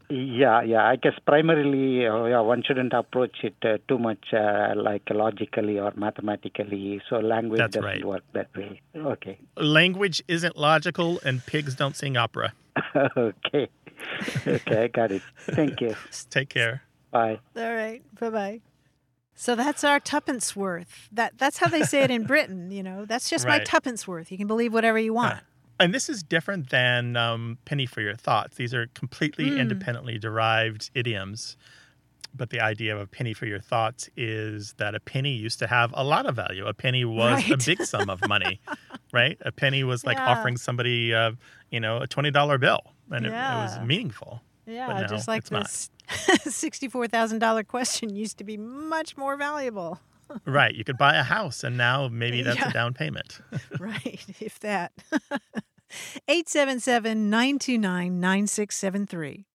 [0.08, 0.86] Yeah, yeah.
[0.86, 5.78] I guess primarily, uh, yeah, one shouldn't approach it uh, too much uh, like logically
[5.78, 7.00] or mathematically.
[7.08, 8.04] So language That's doesn't right.
[8.04, 8.80] work that way.
[8.94, 9.38] Okay.
[9.56, 12.52] Language isn't logical, and pigs don't sing opera.
[13.16, 13.68] okay.
[14.46, 15.22] Okay, I got it.
[15.38, 15.96] Thank you.
[16.30, 16.82] Take care.
[17.10, 17.40] Bye.
[17.56, 18.02] All right.
[18.20, 18.60] Bye bye.
[19.34, 21.08] So that's our tuppence worth.
[21.12, 22.70] That that's how they say it in Britain.
[22.70, 23.66] You know, that's just my Right.
[23.66, 24.30] tuppence worth.
[24.30, 25.40] You can believe whatever you want.
[25.78, 28.56] And this is different than um, penny for your thoughts.
[28.56, 29.58] These are completely Mm.
[29.58, 31.56] independently derived idioms.
[32.34, 35.66] But the idea of a penny for your thoughts is that a penny used to
[35.66, 36.66] have a lot of value.
[36.66, 38.60] A penny was a big sum of money,
[39.12, 39.38] right?
[39.42, 40.30] A penny was like Yeah.
[40.32, 41.32] offering somebody, uh,
[41.70, 44.42] you know, a twenty dollar bill, and it, it was meaningful.
[44.66, 45.90] Yeah, no, just like this
[46.44, 50.00] sixty-four thousand dollar question used to be much more valuable.
[50.44, 50.74] Right?
[50.74, 52.70] You could buy a house, and now maybe that's Yeah.
[52.70, 53.40] a down payment.
[53.78, 54.92] right, if that.
[56.28, 59.46] 877 929 9673.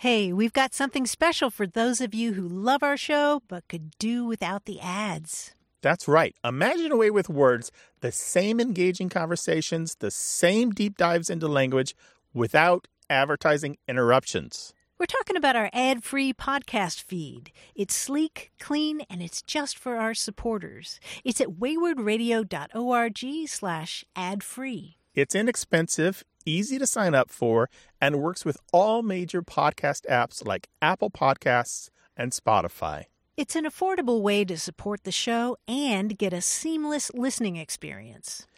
[0.00, 3.90] Hey, we've got something special for those of you who love our show but could
[3.98, 5.54] do without the ads.
[5.82, 6.34] That's right.
[6.44, 11.96] Imagine A Way with Words, the same engaging conversations, the same deep dives into language
[12.32, 14.72] without advertising interruptions.
[14.98, 17.52] We're talking about our ad free podcast feed.
[17.76, 20.98] It's sleek, clean, and it's just for our supporters.
[21.22, 24.96] It's at waywordradio.org slash ad free.
[25.14, 30.68] It's inexpensive, easy to sign up for, and works with all major podcast apps like
[30.82, 33.04] Apple Podcasts and Spotify.
[33.36, 38.48] It's an affordable way to support the show and get a seamless listening experience.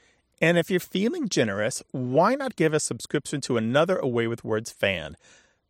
[0.41, 4.43] And if you're feeling generous, why not give a subscription to another A Way with
[4.43, 5.19] Words fan?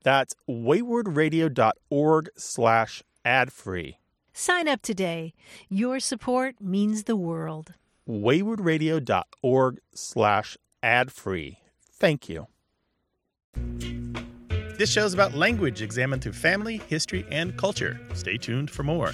[0.03, 3.99] That's waywordradio.org slash ad-free.
[4.33, 5.35] Sign up today.
[5.69, 7.75] Your support means the world.
[8.09, 11.59] waywordradio.org slash ad-free.
[11.93, 12.47] Thank you.
[14.79, 18.01] This show is about language examined through family, history, and culture.
[18.15, 19.13] Stay tuned for more.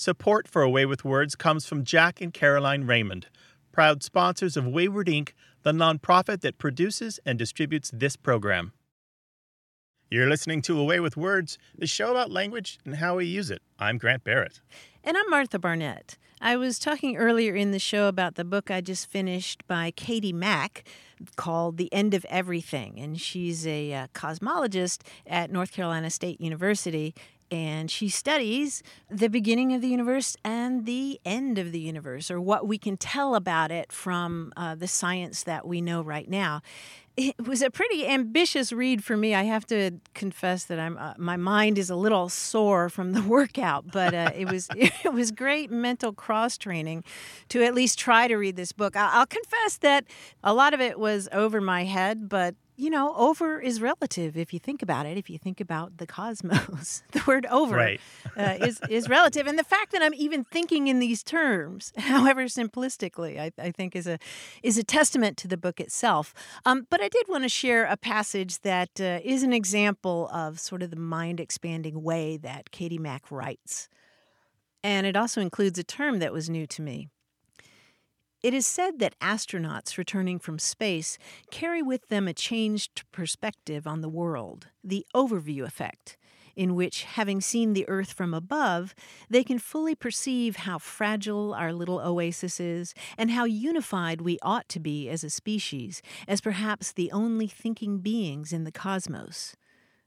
[0.00, 3.26] Support for A Way with Words comes from Jack and Caroline Raymond,
[3.72, 5.30] proud sponsors of Wayword Inc.,
[5.64, 8.70] the nonprofit that produces and distributes this program.
[10.08, 13.50] You're listening to A Way with Words, the show about language and how we use
[13.50, 13.60] it.
[13.80, 14.60] I'm Grant Barrett.
[15.02, 16.16] And I'm Martha Barnette.
[16.40, 20.32] I was talking earlier in the show about the book I just finished by Katie
[20.32, 20.84] Mack
[21.34, 23.00] called The End of Everything.
[23.00, 27.16] And she's a uh, cosmologist at North Carolina State University.
[27.50, 32.40] And she studies the beginning of the universe and the end of the universe, or
[32.40, 36.62] what we can tell about it from uh, the science that we know right now.
[37.16, 39.34] It was a pretty ambitious read for me.
[39.34, 43.22] I have to confess that I'm uh, my mind is a little sore from the
[43.36, 47.02] workout, but uh, it was it was great mental cross training
[47.48, 48.94] to at least try to read this book.
[48.94, 50.04] I'll confess that
[50.44, 54.54] a lot of it was over my head, but you know, over is relative if
[54.54, 55.18] you think about it.
[55.18, 58.00] If you think about the cosmos, the word over Right.
[58.36, 62.44] uh, is is relative, and the fact that I'm even thinking in these terms, however
[62.44, 64.18] simplistically, I, I think is a
[64.62, 66.32] is a testament to the book itself.
[66.64, 70.60] Um, but I did want to share a passage that uh, is an example of
[70.60, 73.88] sort of the mind expanding way that Katie Mack writes,
[74.84, 77.08] and it also includes a term that was new to me.
[78.40, 81.18] It is said that astronauts returning from space
[81.50, 86.16] carry with them a changed perspective on the world, the overview effect,
[86.54, 88.94] in which, having seen the Earth from above,
[89.28, 94.68] they can fully perceive how fragile our little oasis is and how unified we ought
[94.68, 99.56] to be as a species, as perhaps the only thinking beings in the cosmos.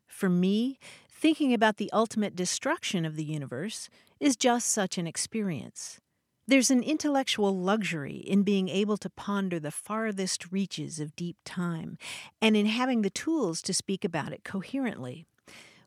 [0.08, 0.80] For me,
[1.10, 3.90] thinking about the ultimate destruction of the universe
[4.22, 6.00] is just such an experience.
[6.48, 11.98] There's an intellectual luxury in being able to ponder the farthest reaches of deep time
[12.42, 15.26] and in having the tools to speak about it coherently.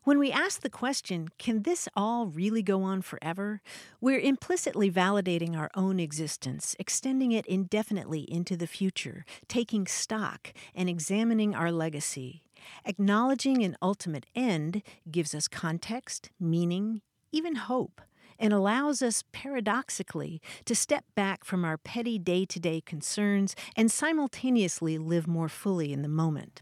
[0.05, 3.61] When we ask the question, can this all really go on forever?
[3.99, 10.87] We're implicitly validating our own existence, extending it indefinitely into the future, taking stock, and
[10.87, 12.43] examining our legacy.
[12.85, 17.01] Acknowledging an ultimate end gives us context, meaning,
[17.31, 17.99] even hope
[18.39, 23.91] and allows us paradoxically to step back from our petty day to day concerns and
[23.91, 26.61] simultaneously live more fully in the moment.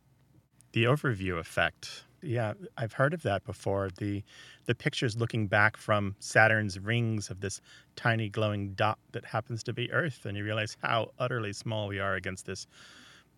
[0.74, 2.03] The overview effect.
[2.21, 3.89] Yeah, I've heard of that before.
[3.97, 4.24] The
[4.65, 7.59] the pictures looking back from Saturn's rings of this
[7.97, 11.99] tiny glowing dot that happens to be Earth, and you realize how utterly small we
[11.99, 12.65] are against this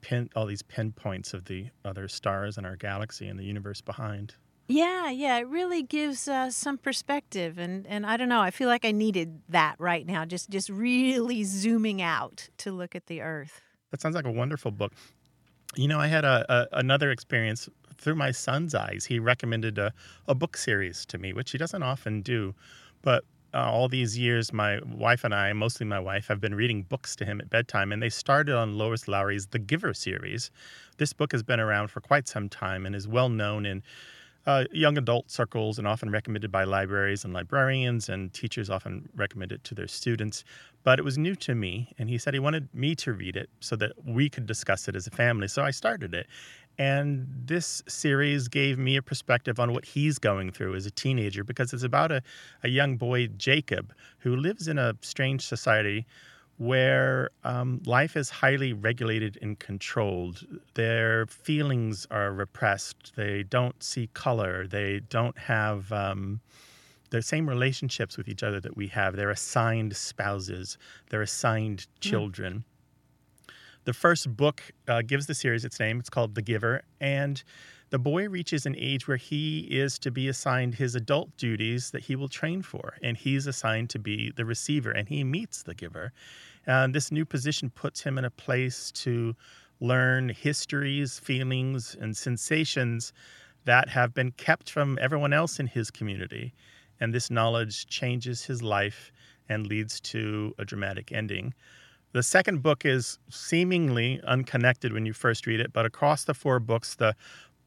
[0.02, 4.36] pin all these pinpoints of the other stars in our galaxy and the universe behind.
[4.68, 8.42] Yeah, yeah, it really gives uh, some perspective, and and I don't know.
[8.42, 10.26] I feel like I needed that right now.
[10.26, 13.62] Just just really zooming out to look at the Earth.
[13.92, 14.94] That sounds like a wonderful book.
[15.76, 19.06] You know, I had a, a another experience through my son's eyes.
[19.06, 19.94] He recommended a,
[20.28, 22.56] a book series to me, which he doesn't often do.
[23.04, 26.82] But uh, all these years, my wife and I, mostly my wife, have been reading
[26.84, 30.50] books to him at bedtime, and they started on Lois Lowry's The Giver series.
[30.98, 33.84] This book has been around for quite some time and is well known in
[34.46, 39.52] uh, young adult circles and often recommended by libraries and librarians, and teachers often recommend
[39.52, 40.44] it to their students.
[40.84, 43.50] But it was new to me, and he said he wanted me to read it
[43.60, 45.48] so that we could discuss it as a family.
[45.48, 46.28] So I started it.
[46.78, 51.44] And this series gave me a perspective on what he's going through as a teenager
[51.44, 52.22] because it's about a,
[52.64, 56.06] a young boy, Jacob, who lives in a strange society
[56.58, 60.46] where um, life is highly regulated and controlled.
[60.76, 63.14] Their feelings are repressed.
[63.16, 64.66] They don't see color.
[64.66, 66.40] They don't have um,
[67.10, 69.16] the same relationships with each other that we have.
[69.16, 70.78] They're assigned spouses,
[71.10, 72.64] they're assigned children.
[73.84, 76.00] The first book uh, gives the series its name.
[76.00, 76.82] It's called The Giver.
[77.00, 77.44] And
[77.90, 82.04] the boy reaches an age where he is to be assigned his adult duties that
[82.04, 82.96] he will train for.
[83.02, 86.12] And he's assigned to be the receiver, and he meets the giver.
[86.66, 89.36] And this new position puts him in a place to
[89.80, 93.14] learn histories, feelings, and sensations
[93.66, 96.54] that have been kept from everyone else in his community.
[97.00, 99.12] And this knowledge changes his life
[99.50, 101.54] and leads to a dramatic ending.
[102.14, 106.60] The second book is seemingly unconnected when you first read it, but across the four
[106.60, 107.14] books, the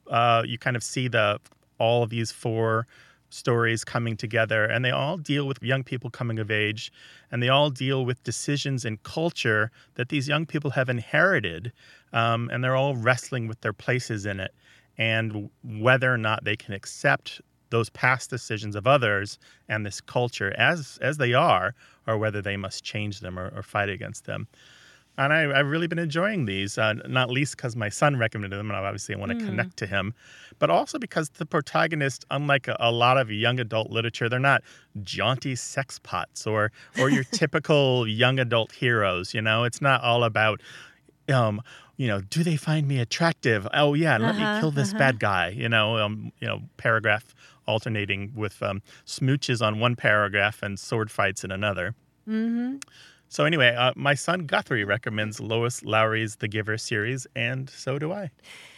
[0.08, 1.40] uh, you kind of see the
[1.78, 2.86] all of these four
[3.30, 6.92] stories coming together, and they all deal with young people coming of age,
[7.30, 11.72] and they all deal with decisions and culture that these young people have inherited,
[12.12, 14.54] um, and they're all wrestling with their places in it,
[14.96, 17.40] and whether or not they can accept
[17.70, 19.38] those past decisions of others
[19.68, 21.74] and this culture as as they are,
[22.06, 24.48] or whether they must change them or, or fight against them.
[25.18, 28.70] And I, I've really been enjoying these, uh, not least because my son recommended them,
[28.70, 30.14] and obviously I want to connect to him,
[30.60, 34.62] but also because the protagonists, unlike a, a lot of young adult literature, they're not
[35.02, 39.34] jaunty sex pots or or your typical young adult heroes.
[39.34, 40.62] You know, it's not all about,
[41.28, 41.60] um,
[41.96, 43.66] you know, do they find me attractive?
[43.74, 44.98] Oh yeah, let me Uh-huh, kill this uh-huh.
[44.98, 45.48] bad guy.
[45.48, 47.34] You know, um, you know, paragraph
[47.66, 51.94] alternating with um, smooches on one paragraph and sword fights in another.
[52.28, 52.76] Mm-hmm.
[53.30, 58.12] So anyway, uh, my son Guthrie recommends Lois Lowry's The Giver series, and so do
[58.12, 58.30] I.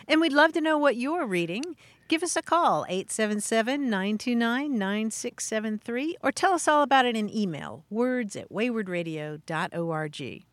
[0.09, 1.76] And we'd love to know what you're reading.
[2.09, 7.84] Give us a call, 877 929 9673, or tell us all about it in email,
[7.90, 10.44] words at waywordradio.org.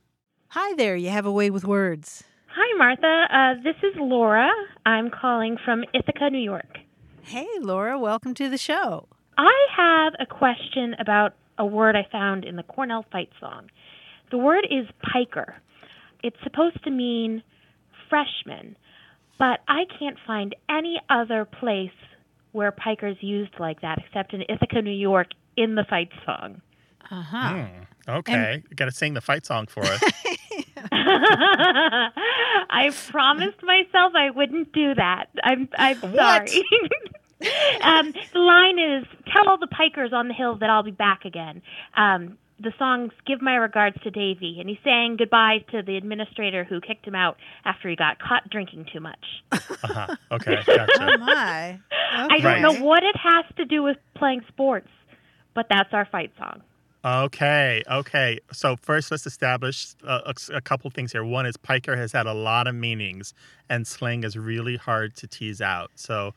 [0.50, 2.24] Hi there, you have a way with words.
[2.50, 3.26] Hi, Martha.
[3.32, 4.50] Uh, this is Laura.
[4.86, 6.78] I'm calling from Ithaca, New York.
[7.24, 9.08] Hey, Laura, welcome to the show.
[9.38, 13.70] I have a question about a word I found in the Cornell fight song.
[14.32, 15.56] The word is piker.
[16.24, 17.44] It's supposed to mean
[18.10, 18.76] freshman,
[19.38, 21.92] but I can't find any other place
[22.52, 26.62] where piker's used like that except in Ithaca, New York, in the fight song.
[27.10, 27.54] Uh huh.
[27.54, 30.04] Hmm, okay, you got to sing the fight song for us.
[30.92, 32.10] I
[33.10, 35.26] promised myself I wouldn't do that.
[35.44, 36.50] I'm I'm sorry.
[37.82, 41.26] um, the line is "Tell all the pikers on the hill that I'll be back
[41.26, 41.62] again."
[41.96, 46.64] Um, the song's "Give my regards to Davy," and he's saying goodbye to the administrator
[46.64, 49.26] who kicked him out after he got caught drinking too much.
[49.52, 50.16] Uh-huh.
[50.32, 51.18] Okay, Oh, gotcha.
[51.20, 51.80] my.
[52.14, 54.90] I don't know what it has to do with playing sports,
[55.54, 56.62] but that's our fight song.
[57.06, 58.40] Okay, okay.
[58.52, 61.24] So first, let's establish uh, a, a couple things here.
[61.24, 63.34] One is piker has had a lot of meanings,
[63.70, 65.92] and slang is really hard to tease out.
[65.96, 66.34] So,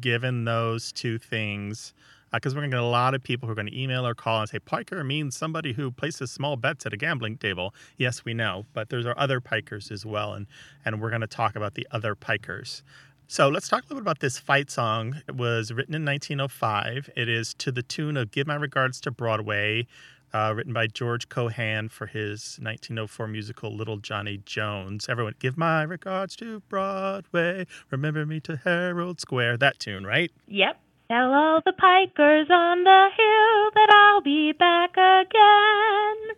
[0.00, 1.92] given those two things,
[2.36, 4.14] because we're going to get a lot of people who are going to email or
[4.14, 7.74] call and say piker means somebody who places small bets at a gambling table.
[7.96, 10.46] Yes, we know, but there's our other pikers as well, and
[10.84, 12.82] and we're going to talk about the other pikers.
[13.28, 15.20] So let's talk a little bit about this fight song.
[15.26, 17.10] It was written in 1905.
[17.16, 19.88] It is to the tune of Give My Regards to Broadway,
[20.32, 25.08] uh, written by George Cohan for his 1904 musical Little Johnny Jones.
[25.08, 27.66] Everyone, give my regards to Broadway.
[27.90, 29.56] Remember me to Herald Square.
[29.56, 30.30] That tune, right?
[30.46, 30.80] Yep.
[31.08, 36.36] Tell all the pikers on the hill that I'll be back again.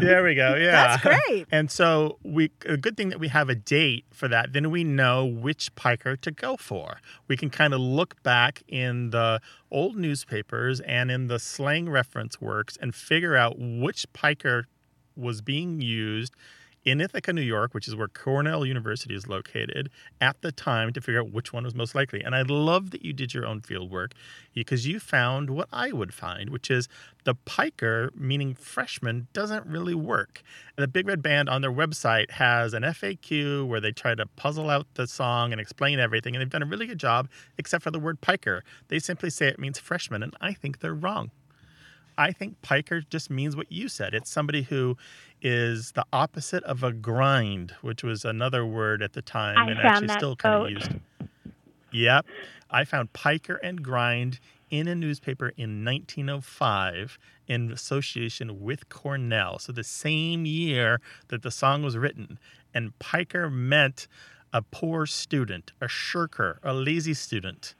[0.00, 0.54] There we go.
[0.54, 0.96] Yeah.
[0.96, 1.46] That's great.
[1.52, 4.52] And so we a good thing that we have a date for that.
[4.52, 7.00] Then we know which piker to go for.
[7.28, 9.40] We can kind of look back in the
[9.70, 14.66] old newspapers and in the slang reference works and figure out which piker
[15.14, 16.34] was being used
[16.86, 21.00] in Ithaca, New York, which is where Cornell University is located, at the time to
[21.00, 22.22] figure out which one was most likely.
[22.22, 24.12] And I love that you did your own field work
[24.54, 26.88] because you found what I would find, which is
[27.24, 30.44] the piker, meaning freshman, doesn't really work.
[30.76, 34.26] And the Big Red Band on their website has an FAQ where they try to
[34.36, 36.36] puzzle out the song and explain everything.
[36.36, 37.28] And they've done a really good job,
[37.58, 38.62] except for the word piker.
[38.86, 41.32] They simply say it means freshman, and I think they're wrong.
[42.18, 44.14] I think piker just means what you said.
[44.14, 44.96] It's somebody who
[45.46, 49.78] is the opposite of a grind, which was another word at the time I and
[49.78, 50.90] actually still kind of used.
[51.92, 52.26] Yep.
[52.68, 54.40] I found piker and grind
[54.70, 57.16] in a newspaper in 1905
[57.46, 59.60] in association with Cornell.
[59.60, 62.40] So the same year that the song was written.
[62.74, 64.08] And piker meant
[64.52, 67.76] a poor student, a shirker, a lazy student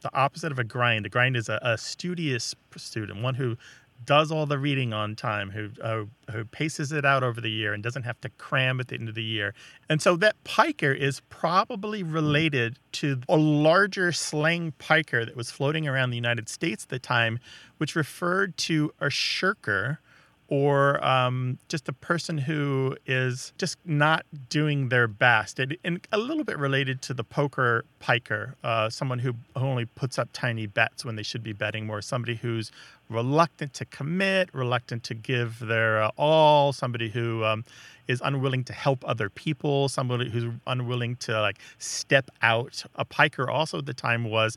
[0.00, 1.06] the opposite of a grind.
[1.06, 3.56] A grind is a, a studious student, one who
[4.04, 7.72] does all the reading on time, who uh, who paces it out over the year
[7.72, 9.54] and doesn't have to cram at the end of the year.
[9.88, 15.86] And so that piker is probably related to a larger slang piker that was floating
[15.86, 17.38] around the United States at the time,
[17.78, 20.00] which referred to a shirker
[20.48, 25.58] or um, just a person who is just not doing their best.
[25.58, 30.18] And, and a little bit related to the poker piker, uh, someone who only puts
[30.18, 32.72] up tiny bets when they should be betting more, somebody who's
[33.10, 37.64] reluctant to commit, reluctant to give their uh, all, somebody who um,
[38.06, 42.84] is unwilling to help other people, somebody who's unwilling to like step out.
[42.94, 44.56] A piker also at the time was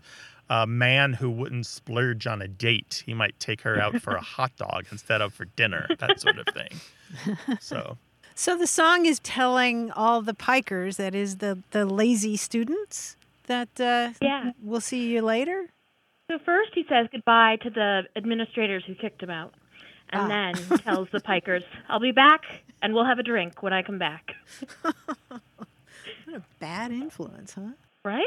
[0.51, 3.03] a man who wouldn't splurge on a date.
[3.05, 6.37] He might take her out for a hot dog instead of for dinner, that sort
[6.37, 7.57] of thing.
[7.61, 7.97] So,
[8.35, 13.15] So the song is telling all the pikers, that is the, the lazy students,
[13.47, 14.51] that uh, Yeah.
[14.61, 15.67] we'll see you later.
[16.29, 19.53] So first he says goodbye to the administrators who kicked him out.
[20.13, 20.27] And Ah.
[20.27, 22.41] then tells the pikers, I'll be back
[22.81, 24.31] and we'll have a drink when I come back.
[26.25, 27.71] What a bad influence, huh?
[28.05, 28.25] Right?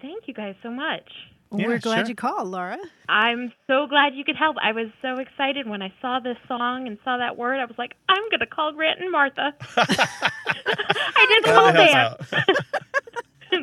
[0.00, 1.08] Thank you guys so much.
[1.54, 2.06] Well, Yeah, we're glad sure.
[2.08, 2.78] you called, Laura.
[3.08, 4.56] I'm so glad you could help.
[4.62, 7.58] I was so excited when I saw this song and saw that word.
[7.58, 9.54] I was like, I'm going to call Grant and Martha.
[9.76, 12.48] I did the whole That helps dance.
[13.52, 13.52] out.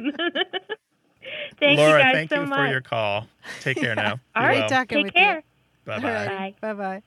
[1.59, 2.59] Thank Laura, you guys thank so you much.
[2.59, 3.27] for your call.
[3.61, 4.19] Take care now.
[4.35, 4.69] All Be right, well.
[4.69, 5.43] talking take with care.
[5.85, 6.55] Bye All bye.
[6.61, 7.01] Bye bye.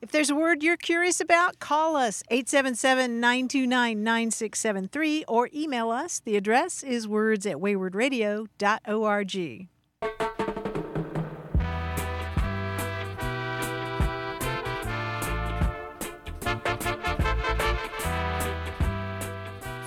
[0.00, 6.20] If there's a word you're curious about, call us 877 929 9673 or email us.
[6.24, 9.68] The address is words at waywordradio.org.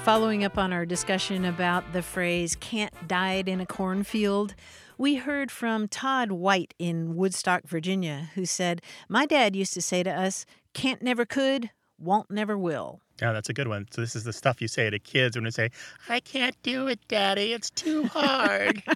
[0.03, 4.53] Following up on our discussion about the phrase can't died in a cornfield,
[4.97, 10.03] we heard from Todd White in Woodstock, Virginia, who said, My dad used to say
[10.03, 12.99] to us, can't never could, won't never will.
[13.21, 13.87] Yeah, that's a good one.
[13.91, 15.69] So this is the stuff you say to kids when they say,
[16.09, 17.53] "I can't do it, Daddy.
[17.53, 18.83] It's too hard."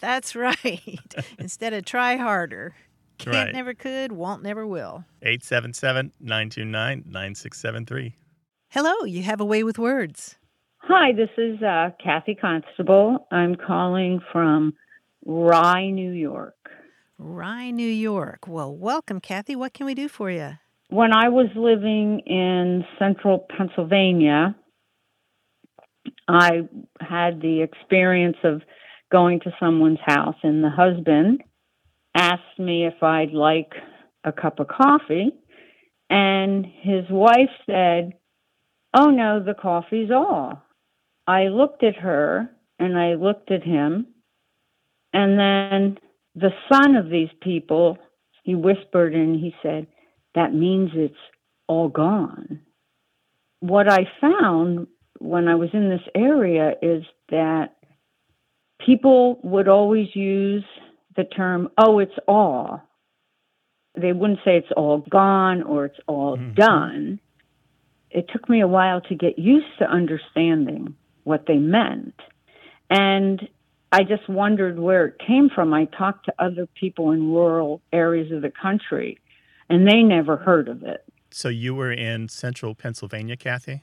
[0.00, 1.14] That's right.
[1.38, 2.74] Instead of try harder.
[3.18, 3.52] Can't Right.
[3.52, 5.04] never could, won't never will.
[5.24, 8.14] 877-929-9673.
[8.70, 10.36] Hello, you have a way with words.
[10.78, 13.26] Hi, this is uh, Kathy Constable.
[13.30, 14.74] I'm calling from
[15.24, 16.56] Rye, New York.
[17.16, 18.40] Rye, New York.
[18.46, 19.56] Well, welcome, Kathy.
[19.56, 20.58] What can we do for you?
[20.88, 24.56] When I was living in central Pennsylvania,
[26.28, 26.68] I
[27.00, 28.62] had the experience of
[29.10, 31.42] going to someone's house, and the husband
[32.14, 33.72] asked me if I'd like
[34.24, 35.30] a cup of coffee,
[36.10, 38.12] and his wife said,
[38.94, 40.62] Oh no, the coffee's all.
[41.26, 44.06] I looked at her and I looked at him,
[45.12, 45.98] and then
[46.34, 47.98] the son of these people,
[48.42, 49.86] he whispered and he said,
[50.34, 51.14] That means it's
[51.66, 52.60] all gone.
[53.60, 54.86] What I found
[55.18, 57.76] when I was in this area is that
[58.84, 60.64] people would always use
[61.16, 62.82] the term, oh, it's all.
[63.98, 66.52] They wouldn't say it's all gone or it's all mm-hmm.
[66.54, 67.20] done.
[68.16, 72.14] It took me a while to get used to understanding what they meant.
[72.88, 73.46] And
[73.92, 75.74] I just wondered where it came from.
[75.74, 79.18] I talked to other people in rural areas of the country,
[79.68, 81.04] and they never heard of it.
[81.30, 83.82] So you were in central Pennsylvania, Kathy?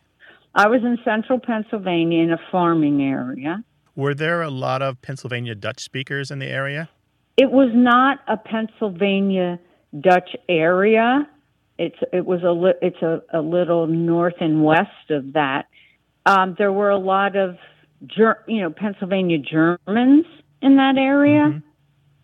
[0.55, 3.63] I was in central Pennsylvania in a farming area.
[3.95, 6.89] Were there a lot of Pennsylvania Dutch speakers in the area?
[7.37, 9.59] It was not a Pennsylvania
[10.01, 11.29] Dutch area.
[11.85, 15.67] It's it was a li- it's a, a little north and west of that.
[16.25, 17.57] Um, there were a lot of
[18.05, 20.25] Ger- you know Pennsylvania Germans
[20.61, 21.61] in that area.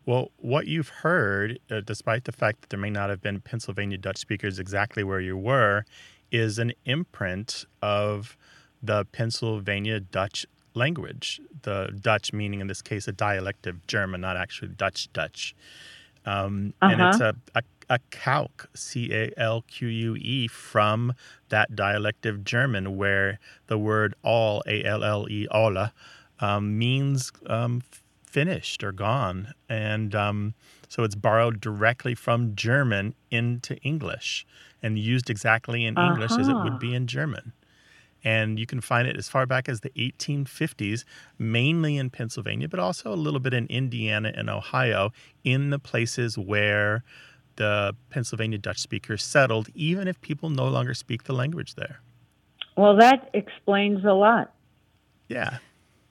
[0.05, 3.97] Well, what you've heard, uh, despite the fact that there may not have been Pennsylvania
[3.97, 5.85] Dutch speakers exactly where you were,
[6.31, 8.35] is an imprint of
[8.81, 11.39] the Pennsylvania Dutch language.
[11.61, 15.55] The Dutch meaning, in this case, a dialect of German, not actually Dutch Dutch.
[16.25, 21.13] Um, And it's a, a, a calque, C A L Q U E, from
[21.49, 25.93] that dialect of German, where the word all, A L L E, alla,
[26.39, 27.81] um, means um,
[28.23, 29.53] finished or gone.
[29.67, 30.53] And um,
[30.87, 34.45] so it's borrowed directly from German into English
[34.81, 37.53] and used exactly in English as it would be in German.
[38.23, 41.05] And you can find it as far back as the 1850s,
[41.37, 45.11] mainly in Pennsylvania, but also a little bit in Indiana and Ohio,
[45.43, 47.03] in the places where
[47.59, 51.99] the Pennsylvania Dutch speakers settled, even if people no longer speak the language there.
[52.75, 54.51] Well, that explains a lot.
[55.27, 55.57] Yeah.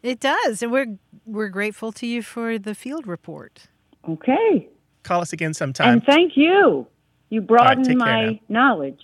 [0.03, 0.97] It does, and we're
[1.27, 3.67] we're grateful to you for the field report.
[4.09, 4.69] Okay,
[5.03, 5.95] Call us again sometime.
[5.95, 6.87] and thank you.
[7.31, 8.39] You broadened take care my now.
[8.49, 9.01] knowledge.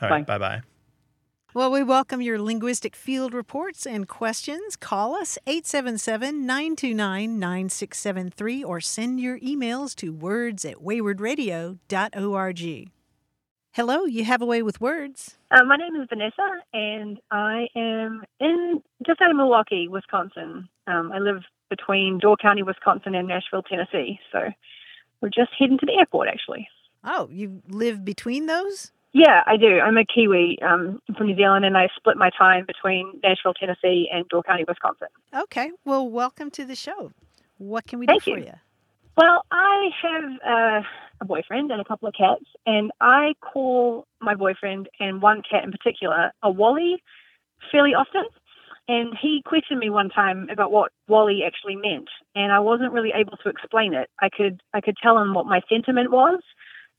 [0.00, 0.26] All right.
[0.26, 0.62] Bye bye.
[1.54, 4.76] Well, we welcome your linguistic field reports and questions.
[4.76, 12.90] Call us 877 929 9673 or send your emails to words at waywordradio.org.
[13.72, 15.38] Hello, you have a way with words.
[15.50, 20.68] Uh, my name is Vanessa, and I am in just out of Milwaukee, Wisconsin.
[20.86, 24.20] Um, I live between Door County, Wisconsin, and Nashville, Tennessee.
[24.30, 24.50] So
[25.22, 26.68] we're just heading to the airport, actually.
[27.04, 28.92] Oh, you live between those?
[29.18, 29.80] Yeah, I do.
[29.80, 34.08] I'm a Kiwi um, from New Zealand, and I split my time between Nashville, Tennessee,
[34.14, 35.08] and Door County, Wisconsin.
[35.36, 37.10] Okay, well, welcome to the show.
[37.56, 38.44] What can we Thank do for you.
[38.44, 38.52] you?
[39.16, 40.88] Well, I have uh,
[41.20, 45.64] a boyfriend and a couple of cats, and I call my boyfriend and one cat
[45.64, 47.02] in particular a Wally
[47.72, 48.22] fairly often.
[48.86, 53.10] And he questioned me one time about what Wally actually meant, and I wasn't really
[53.12, 54.10] able to explain it.
[54.20, 56.38] I could I could tell him what my sentiment was,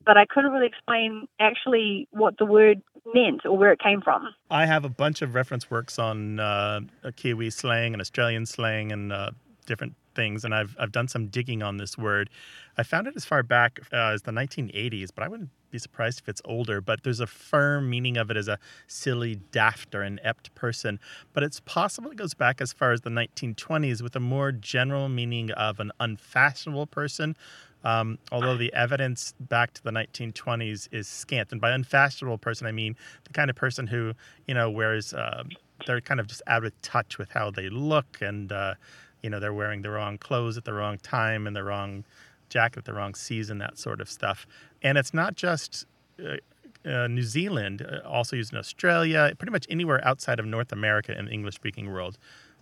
[0.05, 2.81] but I couldn't really explain actually what the word
[3.13, 4.29] meant or where it came from.
[4.49, 6.81] I have a bunch of reference works on uh,
[7.15, 9.31] Kiwi slang and Australian slang and uh,
[9.65, 12.29] different things, and I've I've done some digging on this word.
[12.77, 16.19] I found it as far back uh, as the 1980s, but I wouldn't be surprised
[16.19, 16.81] if it's older.
[16.81, 20.99] But there's a firm meaning of it as a silly, daft, or inept person.
[21.33, 25.09] But it's possible it goes back as far as the 1920s with a more general
[25.09, 27.37] meaning of an unfashionable person.
[27.83, 32.71] Um, although the evidence back to the 1920s is scant, and by unfashionable person I
[32.71, 34.13] mean the kind of person who
[34.47, 35.49] you know wears um,
[35.85, 38.75] they're kind of just out of touch with how they look, and uh,
[39.21, 42.03] you know they're wearing the wrong clothes at the wrong time and the wrong
[42.49, 44.45] jacket at the wrong season, that sort of stuff.
[44.81, 45.85] And it's not just
[46.19, 46.37] uh,
[46.85, 51.17] uh, New Zealand, uh, also used in Australia, pretty much anywhere outside of North America
[51.17, 52.17] in the English speaking world.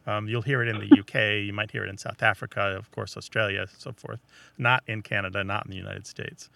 [0.07, 2.89] Um, you'll hear it in the UK, you might hear it in South Africa, of
[2.91, 4.21] course, Australia, and so forth.
[4.57, 6.49] Not in Canada, not in the United States.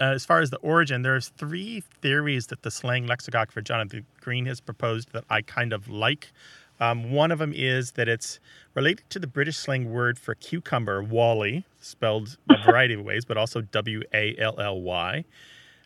[0.00, 4.46] Uh, as far as the origin, there's three theories that the slang lexicographer Jonathan Green
[4.46, 6.32] has proposed that I kind of like.
[6.80, 8.40] Um, one of them is that it's
[8.74, 13.36] related to the British slang word for cucumber, wally, spelled a variety of ways, but
[13.36, 15.24] also W A L L Y.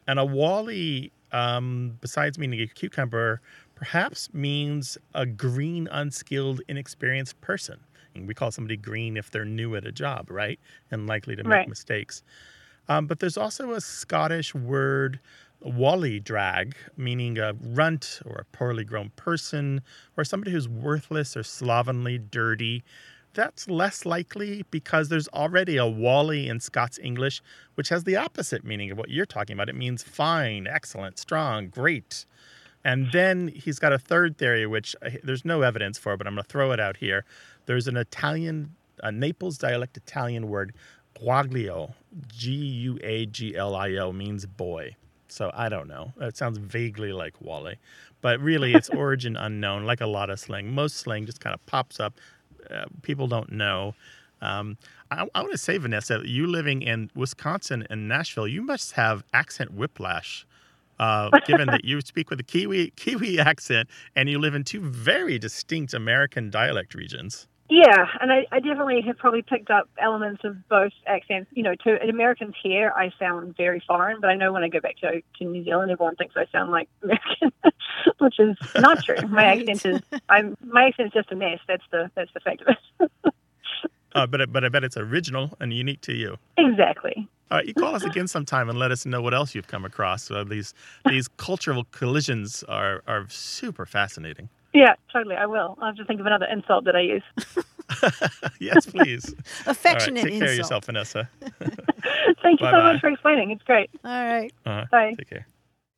[0.07, 3.41] And a wally, um, besides meaning a cucumber,
[3.77, 7.87] perhaps means a green, unskilled, inexperienced person.
[8.16, 10.61] And we call somebody green if they're new at a job, right?
[10.91, 11.68] And likely to make Right.
[11.68, 12.22] mistakes.
[12.89, 15.20] Um, but there's also a Scottish word,
[15.61, 19.83] wally drag, meaning a runt or a poorly grown person
[20.16, 22.85] or somebody who's worthless or slovenly, dirty.
[23.35, 27.43] That's less likely because there's already a wally in Scots English,
[27.74, 29.68] which has the opposite meaning of what you're talking about.
[29.68, 32.27] It means fine, excellent, strong, great.
[32.87, 36.34] And then he's got a third theory, which uh, there's no evidence for, but I'm
[36.34, 37.24] going to throw it out here.
[37.66, 40.72] There's an Italian, a Naples dialect Italian word,
[41.20, 41.95] guaglio,
[42.28, 44.95] G U A G L I O, means boy.
[45.26, 46.12] So I don't know.
[46.20, 47.76] It sounds vaguely like Wally,
[48.20, 50.72] but really its origin unknown, like a lot of slang.
[50.72, 52.14] Most slang just kind of pops up.
[52.70, 53.97] Uh, people don't know.
[54.41, 54.78] Um,
[55.11, 59.24] I, I want to say, Vanessa, you living in Wisconsin and Nashville, you must have
[59.32, 60.47] accent whiplash
[60.99, 64.80] uh, given that you speak with a Kiwi Kiwi accent and you live in two
[64.80, 67.49] very distinct American dialect regions.
[67.68, 71.51] Yeah, and I, I definitely have probably picked up elements of both accents.
[71.53, 74.78] You know, to Americans here, I sound very foreign, but I know when I go
[74.80, 77.53] back to to New Zealand, everyone thinks I sound like American,
[78.18, 79.16] which is not true.
[79.28, 79.68] My Right.
[79.68, 81.59] accent is I'm my accent's just a mess.
[81.66, 82.68] That's the that's the fact of
[83.01, 83.11] it.
[84.14, 86.38] Uh, but but I bet it's original and unique to you.
[86.57, 87.28] exactly.
[87.51, 89.84] All right, you call us again sometime and let us know what else you've come
[89.84, 90.30] across.
[90.30, 90.74] Uh, these
[91.09, 94.49] these cultural collisions are are super fascinating.
[94.74, 95.36] Yeah, totally.
[95.36, 95.78] I will.
[95.80, 97.22] I'll have to think of another insult that I use.
[98.61, 99.34] yes, please.
[99.66, 101.30] Affectionate All right, take care of yourself, Vanessa.
[101.40, 102.92] Thank you so Bye-bye.
[102.92, 103.51] much for explaining.
[103.53, 103.90] It's great.
[104.05, 104.53] All right.
[104.64, 105.14] Uh, Bye.
[105.16, 105.47] Take care.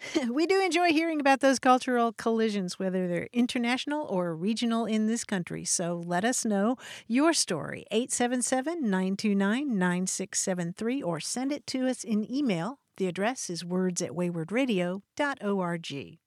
[0.31, 5.25] we do enjoy hearing about those cultural collisions, whether they're international or regional in this
[5.25, 5.65] country.
[5.65, 6.77] So let us know
[7.07, 12.79] your story, 877 929 9673, or send it to us in email.
[12.97, 16.19] The address is words at waywordradio.org.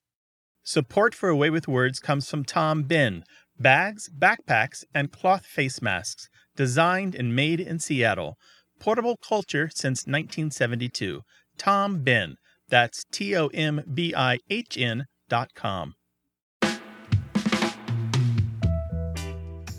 [0.64, 3.24] Support for A Way with Words comes from Tom Bihn,
[3.60, 8.38] bags, backpacks, and cloth face masks, designed and made in Seattle.
[8.80, 11.22] Portable culture since 1972.
[11.58, 12.36] Tom Bihn.
[12.72, 15.94] That's T O M B I H N dot com.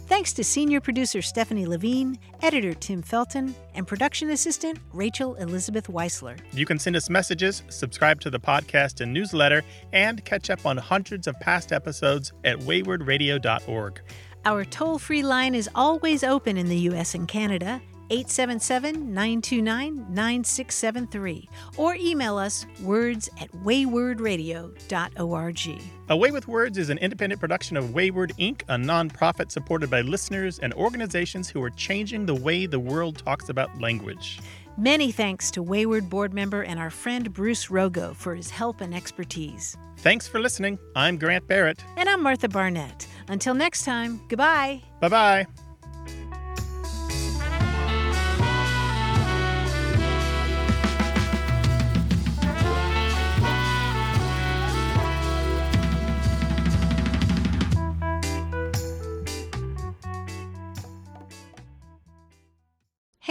[0.07, 6.39] Thanks to senior producer Stephanie Levine, editor Tim Felton, and production assistant Rachel Elizabeth Weisler.
[6.53, 9.63] You can send us messages, subscribe to the podcast and newsletter,
[9.95, 14.01] and catch up on hundreds of past episodes at waywordradio.org.
[14.45, 17.15] Our toll free line is always open in the U.S.
[17.15, 17.81] and Canada,
[18.13, 21.49] 877 929 9673,
[21.79, 25.83] or email us words at waywordradio.org.
[26.11, 30.59] Away with Words is an independent production of Wayword Inc., a nonprofit supported by listeners
[30.59, 34.41] and organizations who are changing the way the world talks about language.
[34.77, 38.95] Many thanks to Wayword board member and our friend Bruce Rogo for his help and
[38.95, 39.75] expertise.
[39.99, 40.79] Thanks for listening.
[40.97, 41.83] I'm Grant Barrett.
[41.97, 43.07] And I'm Martha Barnette.
[43.29, 44.83] Until next time, goodbye.
[45.01, 45.47] Bye bye.